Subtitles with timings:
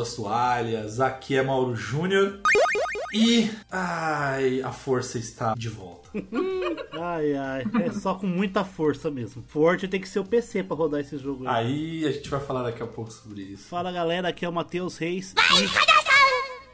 [0.00, 2.40] Suas toalhas, aqui é Mauro Júnior
[3.12, 3.50] e.
[3.70, 6.08] Ai, a força está de volta.
[6.98, 7.64] Ai, ai.
[7.84, 9.44] É só com muita força mesmo.
[9.48, 11.66] Forte tem que ser o PC pra rodar esse jogo aí.
[11.66, 13.68] Aí a gente vai falar daqui a pouco sobre isso.
[13.68, 15.34] Fala galera, aqui é o Matheus Reis.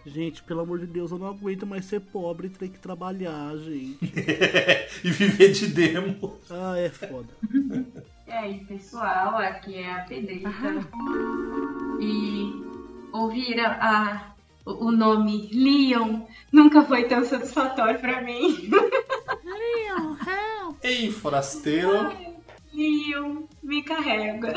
[0.05, 0.09] E...
[0.09, 3.57] Gente, pelo amor de Deus, eu não aguento mais ser pobre e ter que trabalhar,
[3.57, 3.99] gente.
[5.03, 6.39] e viver de demo.
[6.49, 7.29] Ah, é foda.
[8.27, 10.49] E aí, pessoal, aqui é a Pedrita.
[12.01, 12.76] E
[13.21, 14.33] ouvir a, a-
[14.65, 16.23] o nome Leon
[16.53, 18.69] nunca foi tão satisfatório pra mim.
[20.83, 22.13] Ei, forasteiro.
[22.73, 24.53] Leon, me carrega.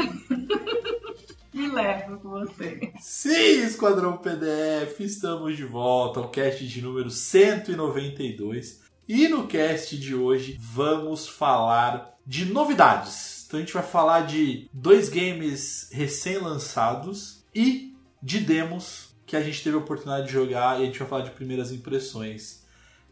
[1.54, 2.92] me leva com você.
[3.00, 8.82] Sim, Esquadrão PDF, estamos de volta ao cast de número 192.
[9.08, 13.46] E no cast de hoje vamos falar de novidades.
[13.48, 17.89] Então a gente vai falar de dois games recém-lançados e
[18.22, 21.24] de demos que a gente teve a oportunidade de jogar e a gente vai falar
[21.24, 22.66] de primeiras impressões.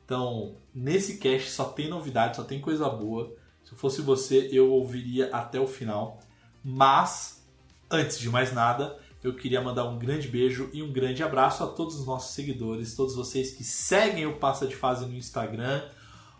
[0.03, 3.35] Então, nesse cast só tem novidade, só tem coisa boa.
[3.63, 6.19] Se fosse você, eu ouviria até o final.
[6.63, 7.45] Mas,
[7.91, 11.67] antes de mais nada, eu queria mandar um grande beijo e um grande abraço a
[11.67, 15.83] todos os nossos seguidores, todos vocês que seguem o Passa de Fase no Instagram,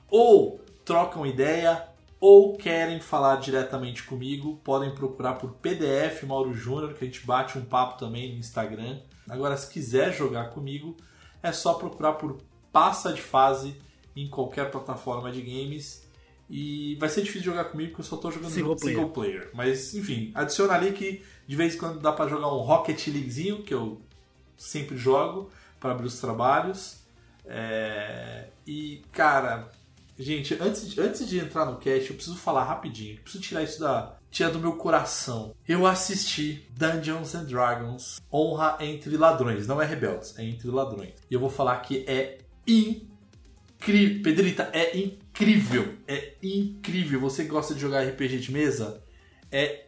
[0.10, 1.88] ou trocam ideia,
[2.20, 7.58] ou querem falar diretamente comigo, podem procurar por PDF Mauro Júnior, que a gente bate
[7.58, 9.00] um papo também no Instagram.
[9.30, 10.98] Agora, se quiser jogar comigo,
[11.44, 12.42] é só procurar por
[12.72, 13.76] Passa de Fase
[14.16, 16.08] em qualquer plataforma de games.
[16.50, 19.50] E vai ser difícil jogar comigo porque eu só tô jogando Single jogo single player.
[19.54, 23.64] Mas, enfim, adiciona ali que de vez em quando dá pra jogar um Rocket Leaguezinho,
[23.64, 24.02] que eu
[24.58, 27.06] sempre jogo para abrir os trabalhos.
[27.46, 29.70] É, E, cara,
[30.18, 33.20] gente, antes de, antes de entrar no cast, eu preciso falar rapidinho.
[33.22, 34.18] Preciso tirar isso da.
[34.30, 35.56] Tirar do meu coração.
[35.68, 39.66] Eu assisti Dungeons and Dragons Honra entre Ladrões.
[39.68, 41.14] Não é Rebeldes, é entre ladrões.
[41.32, 44.22] E eu vou falar que é incrível.
[44.22, 45.96] Pedrita, é incrível.
[46.06, 47.22] É incrível.
[47.22, 49.02] Você gosta de jogar RPG de mesa?
[49.50, 49.87] É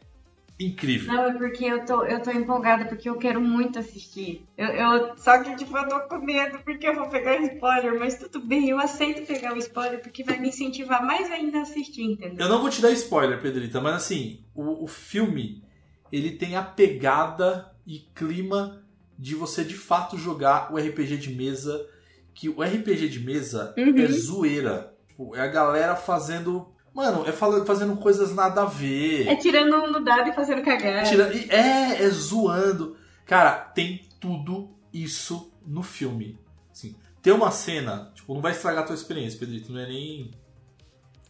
[0.60, 1.14] incrível.
[1.14, 4.46] Não, é porque eu tô, eu tô empolgada, porque eu quero muito assistir.
[4.58, 8.16] Eu, eu- só que, tipo, eu tô com medo porque eu vou pegar spoiler, mas
[8.18, 12.04] tudo bem, eu aceito pegar o spoiler porque vai me incentivar mais ainda a assistir,
[12.04, 12.46] entendeu?
[12.46, 15.64] Eu não vou te dar spoiler, Pedrita, mas assim, o, o filme
[16.12, 18.84] ele tem a pegada e clima
[19.18, 21.86] de você de fato jogar o RPG de mesa.
[22.34, 23.98] Que o RPG de mesa Uhum.
[23.98, 24.94] é zoeira.
[25.10, 26.74] Tipo, é a galera fazendo.
[26.94, 29.28] Mano, é fala- fazendo coisas nada a ver.
[29.28, 31.08] É tirando um no dado e fazendo cagada.
[31.08, 32.98] Tira- é, é zoando.
[33.26, 36.38] Cara, tem tudo isso no filme.
[36.72, 40.32] Assim, tem uma cena, tipo, não vai estragar a tua experiência, Pedrito, não é nem.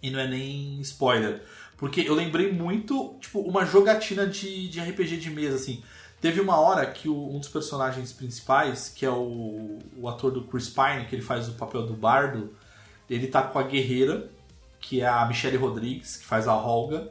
[0.01, 1.43] E não é nem spoiler.
[1.75, 5.83] Porque eu lembrei muito, tipo, uma jogatina de, de RPG de mesa, assim.
[6.21, 10.43] Teve uma hora que o- um dos personagens principais, que é o, o ator do
[10.43, 12.53] Chris Pine, que ele faz o papel do bardo,
[13.09, 14.29] ele tá com a guerreira,
[14.79, 17.09] que é a Michelle Rodrigues, que faz a Holga.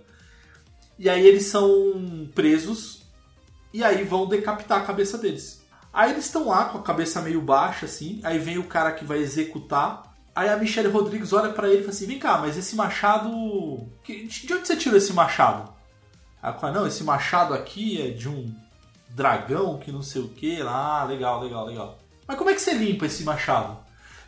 [0.98, 3.02] E aí eles são presos
[3.72, 5.62] e aí vão decapitar a cabeça deles.
[5.92, 8.20] Aí eles estão lá com a cabeça meio baixa, assim.
[8.22, 10.14] Aí vem o cara que vai executar.
[10.34, 13.28] Aí a Michelle Rodrigues olha pra ele e fala assim: Vem cá, mas esse machado.
[14.04, 15.72] De onde você tirou esse machado?
[16.42, 18.54] Aí fala: Não, esse machado aqui é de um
[19.10, 20.60] dragão que não sei o que.
[20.62, 21.98] Ah, legal, legal, legal.
[22.26, 23.78] Mas como é que você limpa esse machado?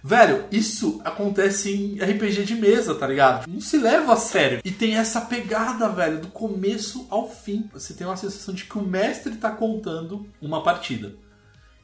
[0.03, 3.47] Velho, isso acontece em RPG de mesa, tá ligado?
[3.49, 4.61] Não se leva a sério.
[4.65, 7.69] E tem essa pegada, velho, do começo ao fim.
[7.73, 11.15] Você tem uma sensação de que o mestre tá contando uma partida.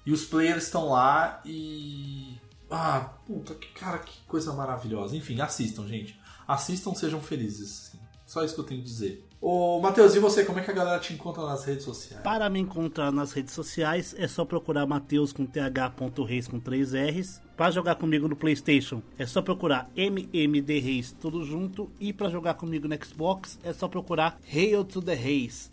[0.05, 2.39] E os players estão lá e.
[2.71, 5.17] Ah, puta, que cara, que coisa maravilhosa.
[5.17, 6.19] Enfim, assistam, gente.
[6.49, 7.89] Assistam, sejam felizes.
[7.89, 7.99] assim.
[8.25, 9.26] Só isso que eu tenho que dizer.
[9.41, 10.45] Ô, Matheus, e você?
[10.45, 12.23] Como é que a galera te encontra nas redes sociais?
[12.23, 17.43] Para me encontrar nas redes sociais é só procurar Mateus com th.reis com 3 R's.
[17.57, 21.91] Para jogar comigo no PlayStation é só procurar MMD Reis tudo junto.
[22.01, 25.71] E para jogar comigo no Xbox é só procurar Hail to the Reis.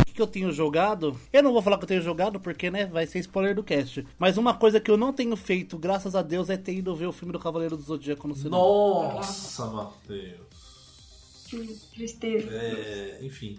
[0.00, 1.18] O que que eu tenho jogado?
[1.32, 4.06] Eu não vou falar que eu tenho jogado porque, né, vai ser spoiler do cast.
[4.18, 7.06] Mas uma coisa que eu não tenho feito, graças a Deus, é ter ido ver
[7.06, 8.58] o filme do Cavaleiro do Zodíaco no cinema.
[8.58, 10.63] Nossa, Matheus.
[11.48, 11.58] Que
[11.94, 12.48] tristeza.
[12.52, 13.58] É, enfim.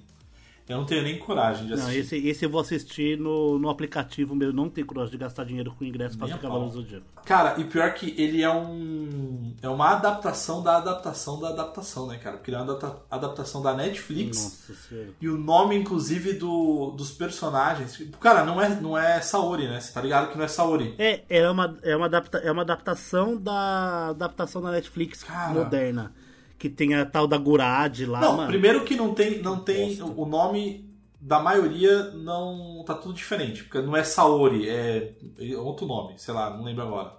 [0.67, 1.99] Eu não tenho nem coragem de Não, assistir.
[1.99, 4.53] esse, esse eu vou assistir no, no aplicativo mesmo.
[4.55, 6.81] Não tenho coragem de gastar dinheiro com ingresso pra Nem a assistir Cavaleiro pau.
[6.81, 7.05] do Zodíaco.
[7.23, 9.53] Cara, e pior que ele é um.
[9.61, 12.37] É uma adaptação da adaptação da adaptação, né, cara?
[12.37, 14.37] Porque ele é uma adapta- adaptação da Netflix.
[14.43, 15.09] Nossa senhora.
[15.21, 18.01] E o nome, inclusive, do, dos personagens.
[18.19, 19.79] Cara, não é, não é Saori, né?
[19.79, 20.95] Você tá ligado que não é Saori.
[20.97, 25.53] É, é uma, é uma, adapta, é uma adaptação da adaptação da Netflix Cara.
[25.53, 26.11] moderna.
[26.57, 28.49] Que tem a tal da Gurad lá, não, mano.
[28.49, 29.41] primeiro que não tem.
[29.41, 32.83] Não tem o nome da maioria não.
[32.85, 33.63] tá tudo diferente.
[33.63, 37.13] Porque não é Saori, é, é outro nome, sei lá, não lembro agora.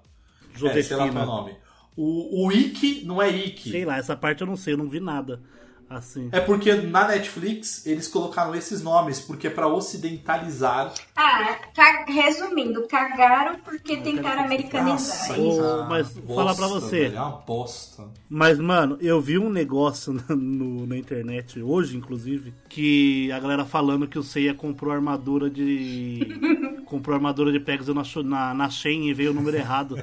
[0.65, 1.57] É, sei lá qual é o nome.
[1.97, 3.71] O, o Ikki não é Ikki.
[3.71, 5.43] Sei lá, essa parte eu não sei, eu não vi nada.
[5.89, 6.29] Assim.
[6.33, 10.93] É porque na Netflix eles colocaram esses nomes, porque é pra ocidentalizar.
[11.15, 15.39] Ah, ca- resumindo, cagaram porque tentaram americanizar.
[15.39, 17.01] Ô, cara, mas bosta, falar pra você.
[17.03, 18.05] velho, é uma bosta.
[18.29, 23.65] Mas, mano, eu vi um negócio na, no- na internet, hoje, inclusive, que a galera
[23.65, 26.27] falando que o Seiya comprou armadura de.
[26.85, 29.97] comprou armadura de Pegasus na, na, na Shen e veio o número errado.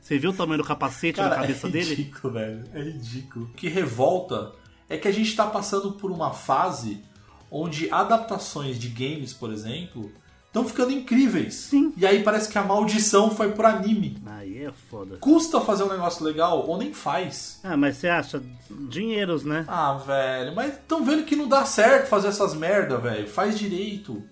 [0.00, 1.94] Você viu o tamanho do capacete na cabeça é dele?
[1.94, 2.64] ridículo, velho.
[2.72, 3.46] É ridículo.
[3.46, 4.52] O que revolta
[4.88, 7.02] é que a gente tá passando por uma fase
[7.50, 10.10] onde adaptações de games, por exemplo,
[10.46, 11.54] estão ficando incríveis.
[11.54, 11.92] Sim.
[11.96, 14.18] E aí parece que a maldição foi pro anime.
[14.26, 15.16] Aí é foda.
[15.18, 17.60] Custa fazer um negócio legal ou nem faz.
[17.62, 18.42] Ah, mas você acha?
[18.88, 19.64] Dinheiros, né?
[19.68, 23.28] Ah, velho, mas estão vendo que não dá certo fazer essas merda, velho.
[23.28, 24.22] Faz direito.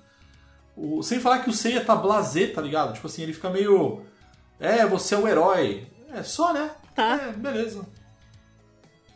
[0.77, 2.95] O- sem falar que o Seiya tá blasé, tá ligado?
[2.95, 4.03] Tipo assim, ele fica meio.
[4.59, 5.87] É, você é o herói.
[6.13, 6.71] É só, né?
[6.97, 7.17] Tá.
[7.17, 7.85] É, beleza.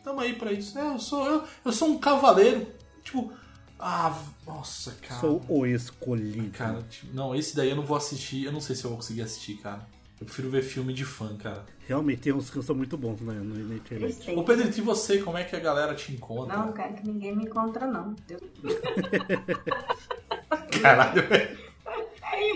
[0.08, 0.78] Tamo aí pra isso.
[0.78, 2.66] É, eu sou, eu, eu sou um cavaleiro.
[3.05, 3.31] Tipo,
[3.78, 5.20] ah, nossa, cara.
[5.20, 6.49] Sou o escolhido.
[6.49, 8.46] Cara, tipo, não, esse daí eu não vou assistir.
[8.46, 9.87] Eu não sei se eu vou conseguir assistir, cara.
[10.19, 11.62] Eu prefiro ver filme de fã, cara.
[11.87, 14.34] Realmente tem uns que são muito bons né, na, internet.
[14.34, 15.19] Ô, Pedrito, e você?
[15.19, 16.56] Como é que a galera te encontra?
[16.56, 18.16] Não, cara, que ninguém me encontra, não.
[20.81, 21.58] Caralho, velho.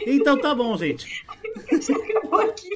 [0.06, 1.26] Então tá bom, gente.
[1.68, 2.70] Acabou aqui.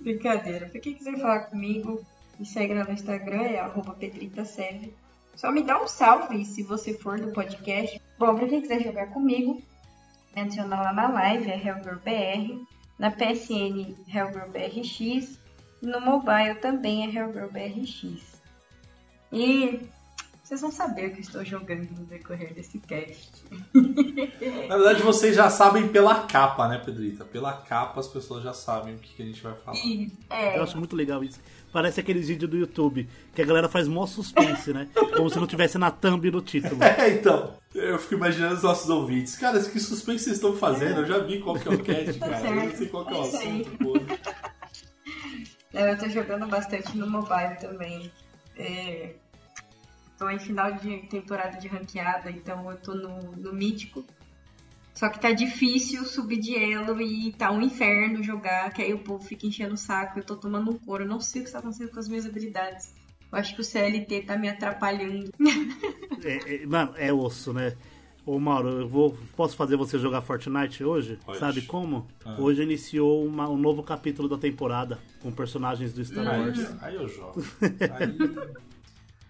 [0.00, 0.68] Brincadeira.
[0.68, 2.06] Se quem quiser falar comigo,
[2.38, 3.96] me segue lá no Instagram, é arroba.
[5.34, 8.00] Só me dá um salve se você for do podcast.
[8.18, 9.62] Bom, pra quem quiser jogar comigo,
[10.34, 12.64] me adiciona lá na live, é HellgirlBR.
[12.98, 15.40] Na PSN, HellgirlBRX.
[15.82, 18.40] No mobile também é HellgirlBRX.
[19.32, 19.80] E
[20.44, 23.32] vocês vão saber o que eu estou jogando no decorrer desse cast.
[24.68, 27.24] Na verdade, vocês já sabem pela capa, né, Pedrita?
[27.24, 29.78] Pela capa as pessoas já sabem o que, que a gente vai falar.
[29.78, 31.40] E, é, Eu acho muito legal isso.
[31.74, 34.86] Parece aqueles vídeos do YouTube que a galera faz mó suspense, né?
[35.16, 36.78] Como se não tivesse na thumb no título.
[36.80, 39.34] É, então, eu fico imaginando os nossos ouvintes.
[39.34, 41.00] Cara, que suspense vocês estão fazendo?
[41.00, 42.46] Eu já vi qual que é o cast, Tá cara.
[42.48, 43.94] Eu não sei qual que é o É assunto, pô.
[45.72, 48.12] É, Eu tô jogando bastante no mobile também.
[48.56, 49.14] É,
[50.16, 54.04] tô em final de temporada de ranqueada, então eu tô no, no mítico.
[54.94, 59.00] Só que tá difícil subir de elo e tá um inferno jogar, que aí o
[59.00, 61.50] povo fica enchendo o saco, eu tô tomando um couro, eu não sei o que
[61.50, 62.94] tá acontecendo com as minhas habilidades.
[63.32, 65.30] Eu acho que o CLT tá me atrapalhando.
[66.24, 67.76] É, é, mano, é osso, né?
[68.24, 71.18] Ô Mauro, eu vou, posso fazer você jogar Fortnite hoje?
[71.26, 71.38] Pode.
[71.38, 72.06] Sabe como?
[72.24, 72.36] Ah.
[72.40, 76.58] Hoje iniciou uma- um novo capítulo da temporada com personagens do Star Wars.
[76.58, 77.44] Aí, aí eu jogo.
[77.90, 78.16] Aí,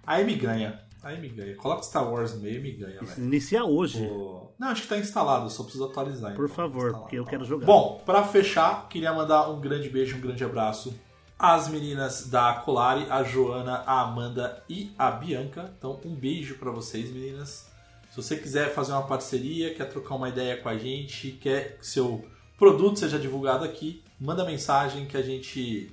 [0.07, 0.81] aí me ganha.
[1.05, 1.55] Aí me ganha.
[1.57, 3.23] Coloca Star Wars no meio e me ganha, velho.
[3.23, 4.07] Inicia hoje.
[4.07, 6.35] Pô, Não, acho que tá instalado, só preciso atualizar.
[6.35, 6.57] Por então.
[6.57, 7.67] favor, Instalado, porque eu tá quero jogar.
[7.67, 10.99] Bom, pra fechar, queria mandar um grande beijo, um grande abraço
[11.39, 15.75] às meninas da Colari, a Joana, a Amanda e a Bianca.
[15.77, 17.69] Então, um beijo pra vocês, meninas.
[18.11, 21.87] Se você quiser fazer uma parceria, quer trocar uma ideia com a gente, quer que
[21.87, 22.25] seu
[22.57, 25.93] produto seja divulgado aqui, manda mensagem que a gente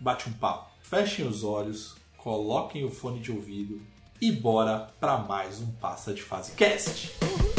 [0.00, 0.70] bate um papo.
[0.80, 3.82] Fechem os olhos, coloquem o fone de ouvido
[4.20, 7.08] e bora pra mais um Passa de Fase Cast.
[7.08, 7.55] Seguinte,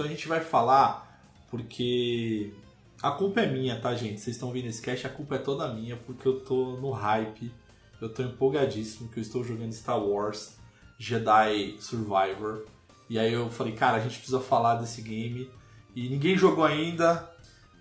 [0.00, 2.54] Então a gente vai falar porque
[3.02, 4.18] a culpa é minha, tá, gente?
[4.18, 7.52] Vocês estão vendo esse cast, a culpa é toda minha porque eu tô no hype,
[8.00, 10.56] eu tô empolgadíssimo que eu estou jogando Star Wars
[10.98, 12.64] Jedi Survivor.
[13.10, 15.50] E aí eu falei, cara, a gente precisa falar desse game.
[15.94, 17.30] E ninguém jogou ainda,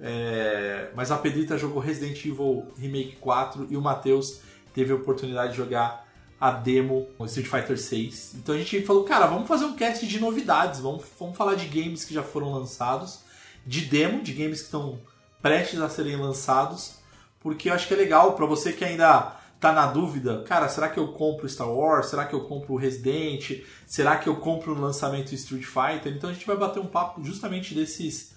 [0.02, 4.42] é, mas a Pedrita jogou Resident Evil Remake 4 e o Matheus
[4.74, 6.06] teve a oportunidade de jogar
[6.40, 8.36] a demo Street Fighter 6.
[8.36, 11.68] Então a gente falou, cara, vamos fazer um cast de novidades, vamos, vamos falar de
[11.68, 13.20] games que já foram lançados,
[13.66, 15.00] de demo, de games que estão
[15.42, 16.96] prestes a serem lançados,
[17.40, 20.88] porque eu acho que é legal para você que ainda tá na dúvida, cara, será
[20.88, 22.08] que eu compro Star Wars?
[22.08, 23.62] Será que eu compro Resident?
[23.86, 26.14] Será que eu compro no lançamento Street Fighter?
[26.14, 28.34] Então a gente vai bater um papo justamente desses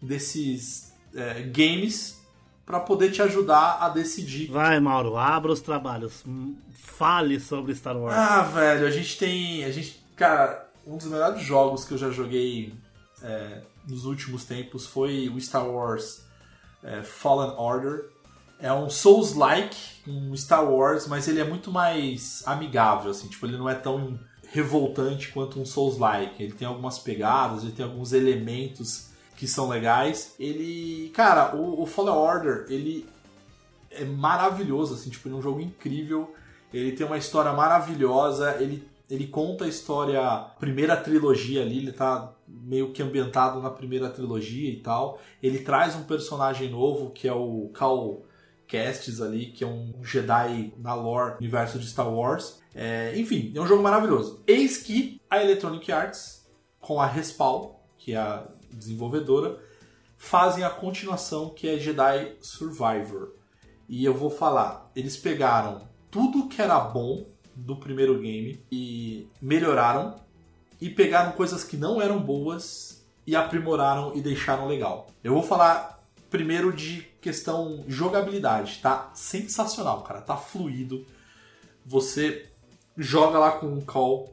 [0.00, 2.21] desses é, games
[2.64, 4.50] para poder te ajudar a decidir.
[4.50, 6.22] Vai, Mauro, abra os trabalhos.
[6.26, 8.14] Hum, Fale sobre Star Wars.
[8.16, 9.64] Ah, velho, a gente tem.
[9.64, 10.02] A gente.
[10.16, 12.74] Cara, um dos melhores jogos que eu já joguei
[13.22, 16.24] é, nos últimos tempos foi o Star Wars
[16.82, 18.10] é, Fallen Order.
[18.60, 19.76] É um Souls-like,
[20.06, 24.16] um Star Wars, mas ele é muito mais amigável, assim, tipo, ele não é tão
[24.52, 26.40] revoltante quanto um Souls-like.
[26.40, 29.10] Ele tem algumas pegadas, ele tem alguns elementos
[29.42, 30.36] que são legais.
[30.38, 33.04] Ele, cara, o, o Fallen Order, ele
[33.90, 36.32] é maravilhoso, assim, tipo, ele é um jogo incrível.
[36.72, 40.22] Ele tem uma história maravilhosa, ele, ele conta a história,
[40.60, 45.18] primeira trilogia ali, ele tá meio que ambientado na primeira trilogia e tal.
[45.42, 48.22] Ele traz um personagem novo, que é o Cal
[48.68, 52.62] Kestis ali, que é um Jedi na lore universo de Star Wars.
[52.72, 54.40] É, enfim, é um jogo maravilhoso.
[54.46, 59.58] Eis que a Electronic Arts, com a Respawn, que é a desenvolvedora,
[60.16, 63.32] fazem a continuação que é Jedi Survivor.
[63.88, 70.16] E eu vou falar, eles pegaram tudo que era bom do primeiro game e melhoraram
[70.80, 75.08] e pegaram coisas que não eram boas e aprimoraram e deixaram legal.
[75.22, 81.06] Eu vou falar primeiro de questão jogabilidade, tá sensacional, cara, tá fluido.
[81.84, 82.48] Você
[82.96, 84.32] joga lá com um call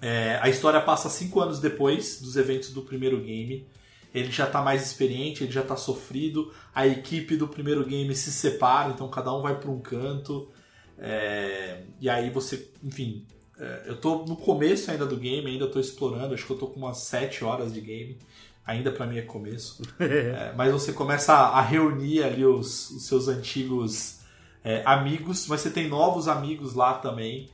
[0.00, 3.66] é, a história passa cinco anos depois dos eventos do primeiro game.
[4.14, 6.52] Ele já está mais experiente, ele já está sofrido.
[6.74, 10.48] A equipe do primeiro game se separa, então cada um vai para um canto.
[10.98, 13.26] É, e aí você, enfim,
[13.58, 16.34] é, eu tô no começo ainda do game, ainda estou explorando.
[16.34, 18.18] Acho que eu tô com umas 7 horas de game.
[18.64, 19.82] Ainda para mim é começo.
[20.00, 24.20] É, mas você começa a, a reunir ali os, os seus antigos
[24.62, 27.48] é, amigos, mas você tem novos amigos lá também.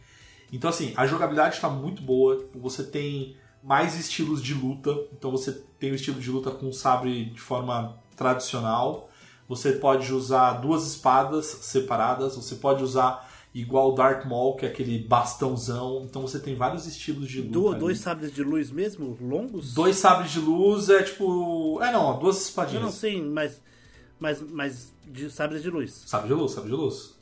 [0.54, 2.44] Então, assim, a jogabilidade está muito boa.
[2.54, 4.96] Você tem mais estilos de luta.
[5.12, 9.10] Então, você tem o estilo de luta com sabre de forma tradicional.
[9.48, 12.36] Você pode usar duas espadas separadas.
[12.36, 16.04] Você pode usar igual o Dark Maul, que é aquele bastãozão.
[16.08, 17.52] Então, você tem vários estilos de luta.
[17.52, 19.18] Do, dois sabres de luz mesmo?
[19.20, 19.74] Longos?
[19.74, 21.82] Dois sabres de luz é tipo.
[21.82, 22.80] É, não, duas espadinhas.
[22.80, 23.60] Eu não sei, mas.
[24.20, 26.04] Mas, mas de sabres de luz.
[26.06, 27.16] Sabre de luz, sabre de luz.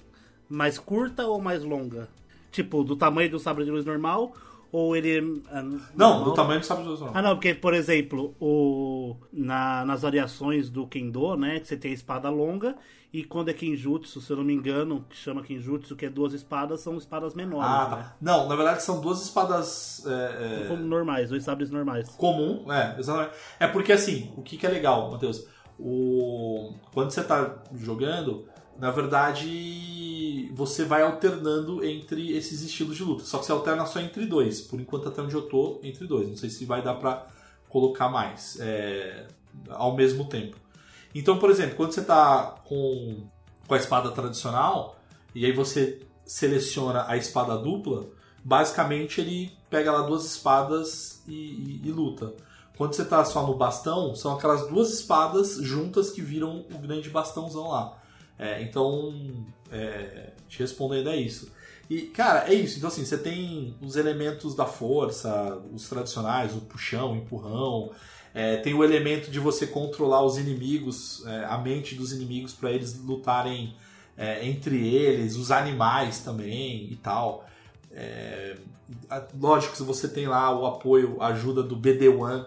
[0.50, 2.10] Mais curta ou mais longa?
[2.52, 4.32] Tipo, do tamanho do sabre de luz normal?
[4.70, 5.42] Ou ele.
[5.50, 6.24] ah, Não, normal?
[6.24, 7.10] do tamanho do sabre de luz não.
[7.12, 11.90] Ah, não, porque, por exemplo, o, na, nas variações do Kendo, né, que você tem
[11.90, 12.74] a espada longa,
[13.12, 16.32] e quando é Kenjutsu, se eu não me engano, que chama Kenjutsu, que é duas
[16.32, 17.96] espadas, são espadas menores, Ah, né?
[17.96, 18.16] tá.
[18.20, 20.02] Não, na verdade são duas espadas.
[20.06, 22.08] é, é, Como normais, dois sabres normais.
[22.16, 23.34] comum, é, exatamente.
[23.60, 25.46] É porque assim, o que, que é legal, Matheus?
[25.78, 26.72] O...
[26.94, 28.46] Quando você tá jogando,
[28.82, 33.24] na verdade, você vai alternando entre esses estilos de luta.
[33.24, 34.60] Só que você alterna só entre dois.
[34.60, 36.28] Por enquanto, até onde eu tô, entre dois.
[36.28, 37.26] Não sei se vai dar pra
[37.68, 39.28] colocar mais é,
[39.70, 40.56] ao mesmo tempo.
[41.14, 43.24] Então, por exemplo, quando você tá com,
[43.68, 44.98] com a espada tradicional,
[45.32, 48.06] e aí você seleciona a espada dupla,
[48.44, 52.34] basicamente ele pega lá duas espadas e, e- e luta.
[52.76, 57.08] Quando você tá só no bastão, são aquelas duas espadas juntas que viram o grande
[57.10, 58.01] bastãozão lá.
[58.42, 59.14] É, então,
[59.70, 61.52] é, te respondendo é isso.
[61.88, 62.78] E, cara, é isso.
[62.78, 67.92] Então, assim, você tem os elementos da força, os tradicionais, o puxão, o empurrão.
[68.34, 72.72] É, tem o elemento de você controlar os inimigos, é, a mente dos inimigos, para
[72.72, 73.76] eles lutarem
[74.16, 77.46] é, entre eles, os animais também e tal.
[77.92, 78.56] É,
[79.38, 82.44] lógico que você tem lá o apoio, a ajuda do BD-1,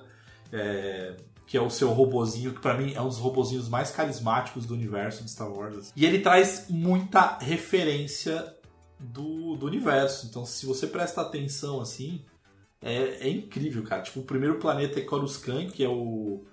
[0.52, 1.14] é,
[1.55, 4.74] que é o seu robozinho, que pra mim é um dos robozinhos mais carismáticos do
[4.74, 5.93] universo de Star Wars.
[5.95, 8.53] E ele traz muita referência
[9.00, 10.27] do, do universo.
[10.27, 12.25] Então, se você presta atenção assim,
[12.81, 14.01] é, é incrível, cara.
[14.01, 16.43] Tipo, o primeiro planeta é Coruscant, que é o.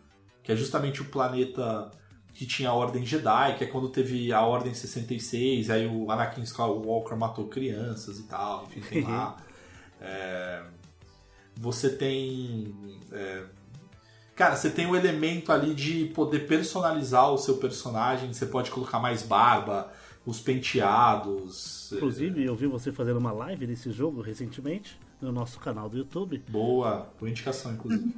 [0.40, 1.90] que é justamente o planeta
[2.32, 6.42] que tinha a Ordem Jedi, que é quando teve a Ordem 66, aí o Anakin
[6.42, 9.36] Skywalker matou crianças e tal, enfim, tem lá.
[10.04, 10.64] É,
[11.56, 12.74] Você tem.
[13.12, 13.44] é,
[14.34, 18.32] Cara, você tem o elemento ali de poder personalizar o seu personagem.
[18.32, 19.92] Você pode colocar mais barba,
[20.24, 21.92] os penteados.
[21.92, 26.42] Inclusive, eu vi você fazendo uma live desse jogo recentemente no nosso canal do YouTube.
[26.48, 28.14] Boa, boa indicação, inclusive.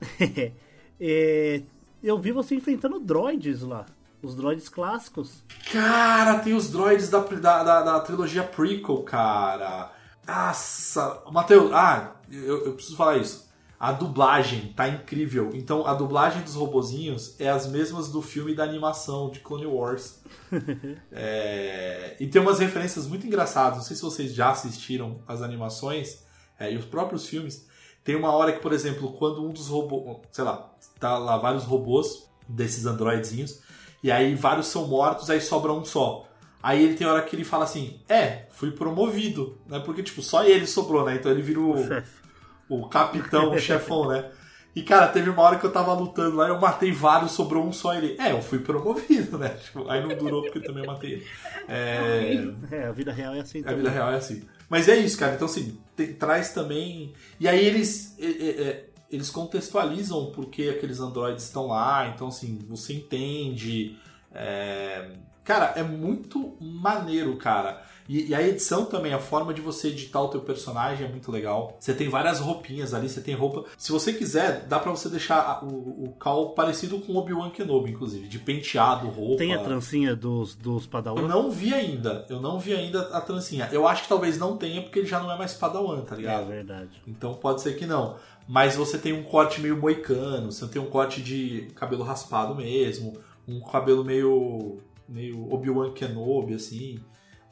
[1.00, 1.62] É,
[2.02, 3.84] eu vi você enfrentando droids lá.
[4.22, 5.42] Os droids clássicos.
[5.72, 9.92] Cara, tem os droids da, da, da, da trilogia prequel, cara.
[10.26, 13.46] Nossa, Matheus, ah, eu, eu preciso falar isso.
[13.84, 15.50] A dublagem tá incrível.
[15.52, 20.22] Então, a dublagem dos robozinhos é as mesmas do filme da animação de Clone Wars.
[21.12, 23.76] É, e tem umas referências muito engraçadas.
[23.76, 26.24] Não sei se vocês já assistiram as animações
[26.58, 27.68] é, e os próprios filmes.
[28.02, 31.64] Tem uma hora que, por exemplo, quando um dos robôs, sei lá, tá lá vários
[31.64, 33.60] robôs desses androidzinhos,
[34.02, 36.26] e aí vários são mortos, aí sobra um só.
[36.62, 39.78] Aí ele tem hora que ele fala assim: É, fui promovido, né?
[39.80, 41.16] Porque, tipo, só ele sobrou, né?
[41.16, 41.74] Então ele vira o,
[42.68, 44.30] o capitão, o chefão, né?
[44.74, 47.72] E, cara, teve uma hora que eu tava lutando lá, eu matei vários, sobrou um
[47.72, 48.16] só ele.
[48.18, 49.50] É, eu fui promovido, né?
[49.62, 51.26] Tipo, aí não durou porque eu também matei ele.
[51.68, 53.76] É, É, a vida real é assim a também.
[53.76, 54.42] vida real é assim.
[54.68, 55.34] Mas é isso, cara.
[55.34, 57.12] Então, assim, tem- traz também.
[57.38, 58.16] E aí eles.
[58.18, 62.08] é, é, é, eles contextualizam porque aqueles androides estão lá.
[62.08, 63.96] Então, assim, você entende.
[64.32, 65.12] é,
[65.44, 67.82] Cara, é muito maneiro, cara.
[68.08, 71.32] E, e a edição também, a forma de você editar o teu personagem é muito
[71.32, 71.76] legal.
[71.80, 73.64] Você tem várias roupinhas ali, você tem roupa.
[73.78, 77.92] Se você quiser, dá pra você deixar o, o Cal parecido com o Obi-Wan Kenobi,
[77.92, 79.38] inclusive, de penteado, roupa.
[79.38, 81.26] Tem a trancinha dos, dos Eu Padawan?
[81.26, 82.26] não vi ainda.
[82.28, 83.68] Eu não vi ainda a trancinha.
[83.72, 86.18] Eu acho que talvez não tenha, porque ele já não é mais Padawan, tá É
[86.18, 86.46] ligado?
[86.46, 87.02] verdade.
[87.08, 88.16] Então pode ser que não.
[88.46, 93.14] Mas você tem um corte meio moicano, você tem um corte de cabelo raspado mesmo,
[93.48, 94.78] um cabelo meio,
[95.08, 96.98] meio Obi-Wan Kenobi, assim.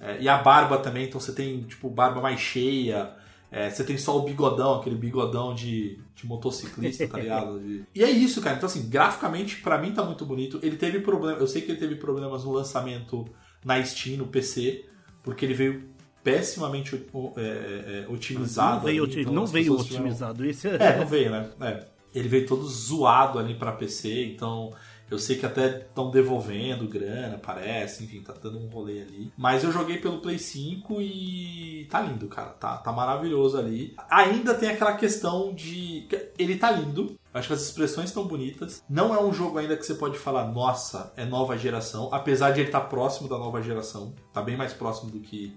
[0.03, 3.13] É, e a barba também, então você tem, tipo, barba mais cheia.
[3.51, 7.61] É, você tem só o bigodão, aquele bigodão de, de motociclista, tá ligado?
[7.61, 8.57] De- E é isso, cara.
[8.57, 10.59] Então, assim, graficamente, pra mim tá muito bonito.
[10.63, 13.27] Ele teve problema, eu sei que ele teve problemas no lançamento
[13.65, 14.87] na Steam, no PC,
[15.23, 15.85] porque ele veio
[16.25, 18.77] pessimamente o- é, é, otimizado.
[18.77, 20.45] Não veio, ali, então não veio pessoas tiveram- otimizado.
[20.47, 21.51] Esse É, não veio, né?
[21.61, 21.85] É.
[22.15, 24.71] Ele veio todo zoado ali pra PC, então
[25.15, 29.33] eu sei que até estão devolvendo grana, parece, enfim, tá dando um rolê ali.
[29.37, 32.51] Mas eu joguei pelo Play 5 e tá lindo, cara.
[32.51, 33.95] Tá, tá maravilhoso ali.
[34.11, 36.09] Ainda tem aquela questão de.
[36.39, 37.19] Ele tá lindo.
[37.35, 38.83] Acho que as expressões estão bonitas.
[38.89, 42.09] Não é um jogo ainda que você pode falar, nossa, é nova geração.
[42.13, 44.15] Apesar de ele estar próximo da nova geração.
[44.33, 45.57] Tá bem mais próximo do que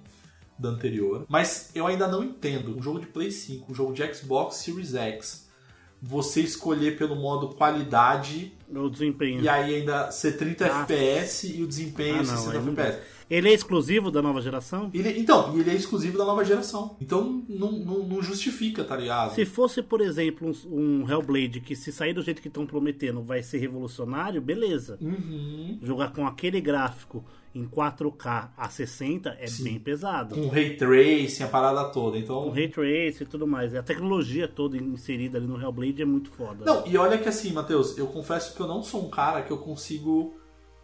[0.57, 1.25] da anterior.
[1.27, 2.77] Mas eu ainda não entendo.
[2.77, 5.44] Um jogo de Play 5, um jogo de Xbox Series X.
[6.07, 9.41] Você escolher pelo modo qualidade O desempenho.
[9.41, 10.81] e aí ainda ser 30 Ah.
[10.83, 12.99] FPS e o desempenho Ah, não, 60 aí não FPS.
[13.27, 14.91] Ele é exclusivo da nova geração?
[14.93, 16.95] Ele, então, ele é exclusivo da nova geração.
[17.01, 19.33] Então não, não, não justifica, tá ligado?
[19.33, 23.23] Se fosse, por exemplo, um, um Hellblade que se sair do jeito que estão prometendo
[23.23, 24.99] vai ser revolucionário, beleza.
[25.01, 25.79] Uhum.
[25.81, 29.63] Jogar com aquele gráfico em 4K a 60 é Sim.
[29.63, 30.35] bem pesado.
[30.35, 32.17] Com ray tracing, a parada toda.
[32.17, 32.43] Então.
[32.43, 33.73] Com Ray Trace e tudo mais.
[33.73, 36.65] A tecnologia toda inserida ali no Hellblade é muito foda.
[36.65, 39.51] Não, e olha que assim, Matheus, eu confesso que eu não sou um cara que
[39.51, 40.35] eu consigo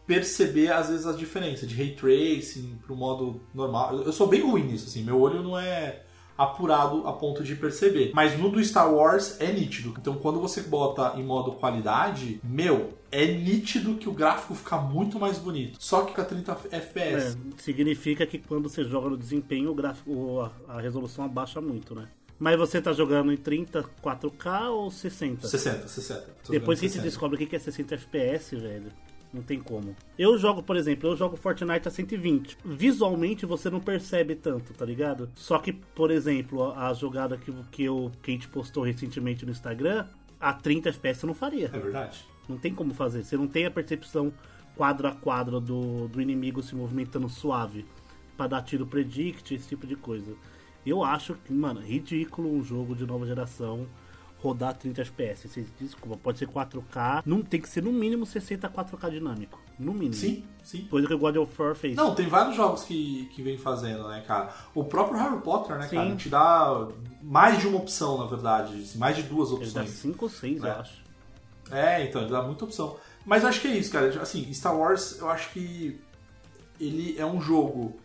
[0.07, 4.01] perceber às vezes a diferença de ray tracing pro modo normal.
[4.01, 6.03] Eu sou bem ruim nisso, assim, meu olho não é
[6.43, 8.11] apurado a ponto de perceber.
[8.13, 9.93] Mas no do Star Wars é nítido.
[9.99, 15.19] Então quando você bota em modo qualidade, meu, é nítido que o gráfico fica muito
[15.19, 15.77] mais bonito.
[15.79, 17.37] Só que com a 30 FPS.
[17.37, 21.93] É, significa que quando você joga no desempenho, o gráfico, a, a resolução abaixa muito,
[21.93, 22.07] né?
[22.39, 25.47] Mas você tá jogando em 30, 4K ou 60?
[25.47, 26.21] 60, 60.
[26.43, 27.03] Tô Depois que a jogando gente 60.
[27.03, 28.91] descobre o que é 60 FPS, velho,
[29.33, 29.95] não tem como.
[30.17, 32.57] Eu jogo, por exemplo, eu jogo Fortnite a 120.
[32.65, 35.29] Visualmente você não percebe tanto, tá ligado?
[35.35, 40.05] Só que, por exemplo, a, a jogada que, que, a gente postou recentemente no Instagram,
[40.39, 41.67] a 30 FPS eu não faria.
[41.73, 42.25] É verdade.
[42.47, 43.23] Não tem como fazer.
[43.23, 44.33] Você não tem a percepção
[44.75, 47.85] quadro a quadro do, do inimigo se movimentando suave
[48.35, 50.33] pra dar tiro predict, esse tipo de coisa.
[50.85, 53.87] Eu acho que, mano, ridículo um jogo de nova geração
[54.41, 55.47] rodar 30 FPS.
[55.47, 57.21] Você- Desculpa, pode ser 4K.
[57.25, 59.59] Não tem que ser no mínimo 60 4K dinâmico.
[59.77, 60.13] No mínimo.
[60.13, 60.85] Sim, sim.
[60.89, 61.95] Coisa que o God of War fez.
[61.95, 64.53] Não, tem vários jogos que, que vem fazendo, né, cara?
[64.75, 65.95] O próprio Harry Potter, né, Sim.
[65.95, 66.15] cara?
[66.15, 66.87] Te dá
[67.21, 68.73] mais de uma opção, na verdade.
[68.81, 69.89] assim, Mais de duas Ele dá opções.
[69.99, 70.67] 5 ou 6, É.
[70.67, 71.01] eu acho.
[71.71, 72.97] É, então, ele dá muita opção.
[73.25, 74.07] Mas acho que é isso, cara.
[74.21, 75.99] Assim, Star Wars, eu acho que
[76.79, 77.99] ele é um jogo.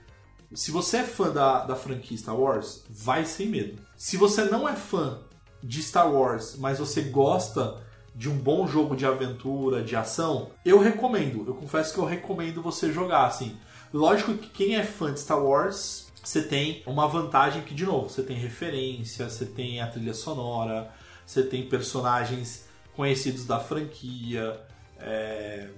[0.54, 3.82] Se você é fã da, da franquia Star Wars, vai sem medo.
[3.96, 5.18] Se você não é fã
[5.62, 7.82] de Star Wars, mas você gosta
[8.14, 11.44] de um bom jogo de aventura, de ação, eu recomendo.
[11.46, 13.56] Eu confesso que eu recomendo você jogar, assim.
[13.92, 18.08] Lógico que quem é fã de Star Wars você tem uma vantagem que, de novo,
[18.08, 20.90] você tem referência, você tem a trilha sonora,
[21.24, 24.60] você tem personagens conhecidos da franquia,
[24.98, 25.68] é,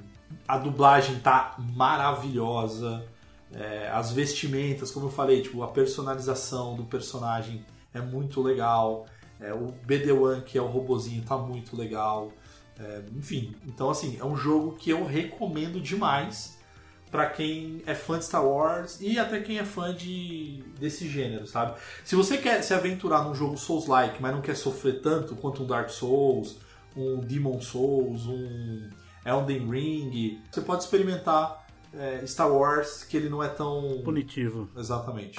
[0.46, 3.04] a dublagem tá maravilhosa,
[3.52, 7.62] é, as vestimentas, como eu falei, tipo, a personalização do personagem
[7.92, 9.04] é muito legal,
[9.40, 12.32] é, o BD-1, que é o robozinho, tá muito legal.
[12.78, 16.58] É, enfim, então assim, é um jogo que eu recomendo demais
[17.10, 21.46] para quem é fã de Star Wars e até quem é fã de desse gênero,
[21.46, 21.78] sabe?
[22.04, 25.66] Se você quer se aventurar num jogo Souls-like, mas não quer sofrer tanto quanto um
[25.66, 26.56] Dark Souls,
[26.96, 28.88] um Demon Souls, um
[29.24, 34.68] Elden Ring, você pode experimentar é, Star Wars, que ele não é tão Punitivo.
[34.76, 35.38] Exatamente.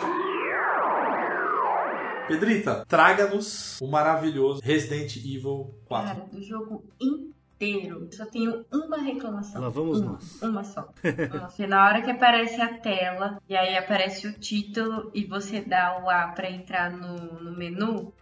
[2.29, 6.07] Pedrita, traga-nos o maravilhoso Resident Evil 4.
[6.07, 9.61] Cara, do jogo inteiro, só tenho uma reclamação.
[9.61, 10.41] Lá vamos uma, nós.
[10.43, 10.89] Uma só.
[11.57, 15.99] E na hora que aparece a tela, e aí aparece o título, e você dá
[16.03, 18.13] o A pra entrar no, no menu,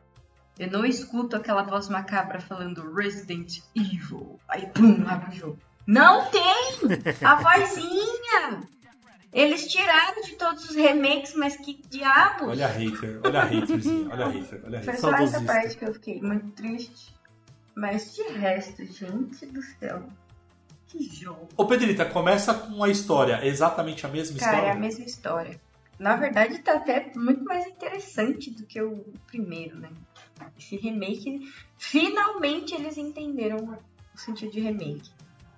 [0.57, 4.39] eu não escuto aquela voz macabra falando Resident Evil.
[4.47, 5.59] Aí, pum, abre o jogo.
[5.85, 6.41] Não tem
[7.23, 8.61] a vozinha!
[9.33, 12.47] Eles tiraram de todos os remakes, mas que diabos!
[12.47, 14.99] Olha a hater, olha a haterzinha, olha a hater, olha a Foi hater.
[15.01, 17.13] só essa parte que eu fiquei muito triste.
[17.75, 20.01] Mas de resto, gente do céu.
[20.87, 21.47] Que jogo.
[21.57, 24.73] Ô Pedrita, começa com a história, é exatamente a mesma Cara, é história?
[24.73, 25.61] a mesma história.
[25.99, 29.89] Na verdade, tá até muito mais interessante do que o primeiro, né?
[30.57, 33.57] Esse remake, finalmente eles entenderam
[34.15, 35.11] o sentido de remake.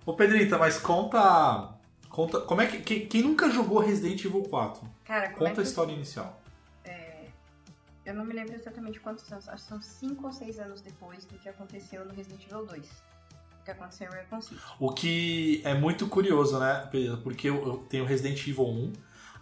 [0.05, 1.69] Ô Pedrita, mas conta.
[2.09, 2.41] Conta.
[2.41, 2.79] Como é que.
[2.79, 4.87] Quem, quem nunca jogou Resident Evil 4?
[5.05, 6.39] Cara, Conta é a que história inicial.
[8.09, 11.25] Eu não me lembro exatamente quantos anos, acho que são 5 ou 6 anos depois
[11.25, 12.83] do que aconteceu no Resident Evil 2.
[12.87, 14.59] O que aconteceu em Recon City.
[14.79, 16.89] O que é muito curioso, né?
[17.21, 18.93] Porque eu, eu tenho Resident Evil 1,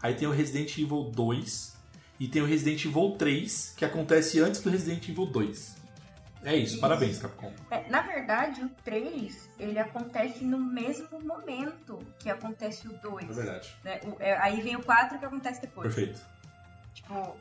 [0.04, 1.78] aí tem o Resident Evil 2
[2.20, 5.77] e tem o Resident Evil 3, que acontece antes do Resident Evil 2.
[6.44, 6.82] É isso, Isso.
[6.82, 7.52] parabéns, Capcom.
[7.72, 13.30] É, na verdade, o 3, ele acontece no mesmo momento que acontece o 2.
[13.30, 13.76] É verdade.
[13.84, 14.00] né?
[14.06, 15.94] O- é, aí vem o 4 que acontece depois.
[15.94, 16.22] Perfeito.
[16.94, 17.36] Tipo,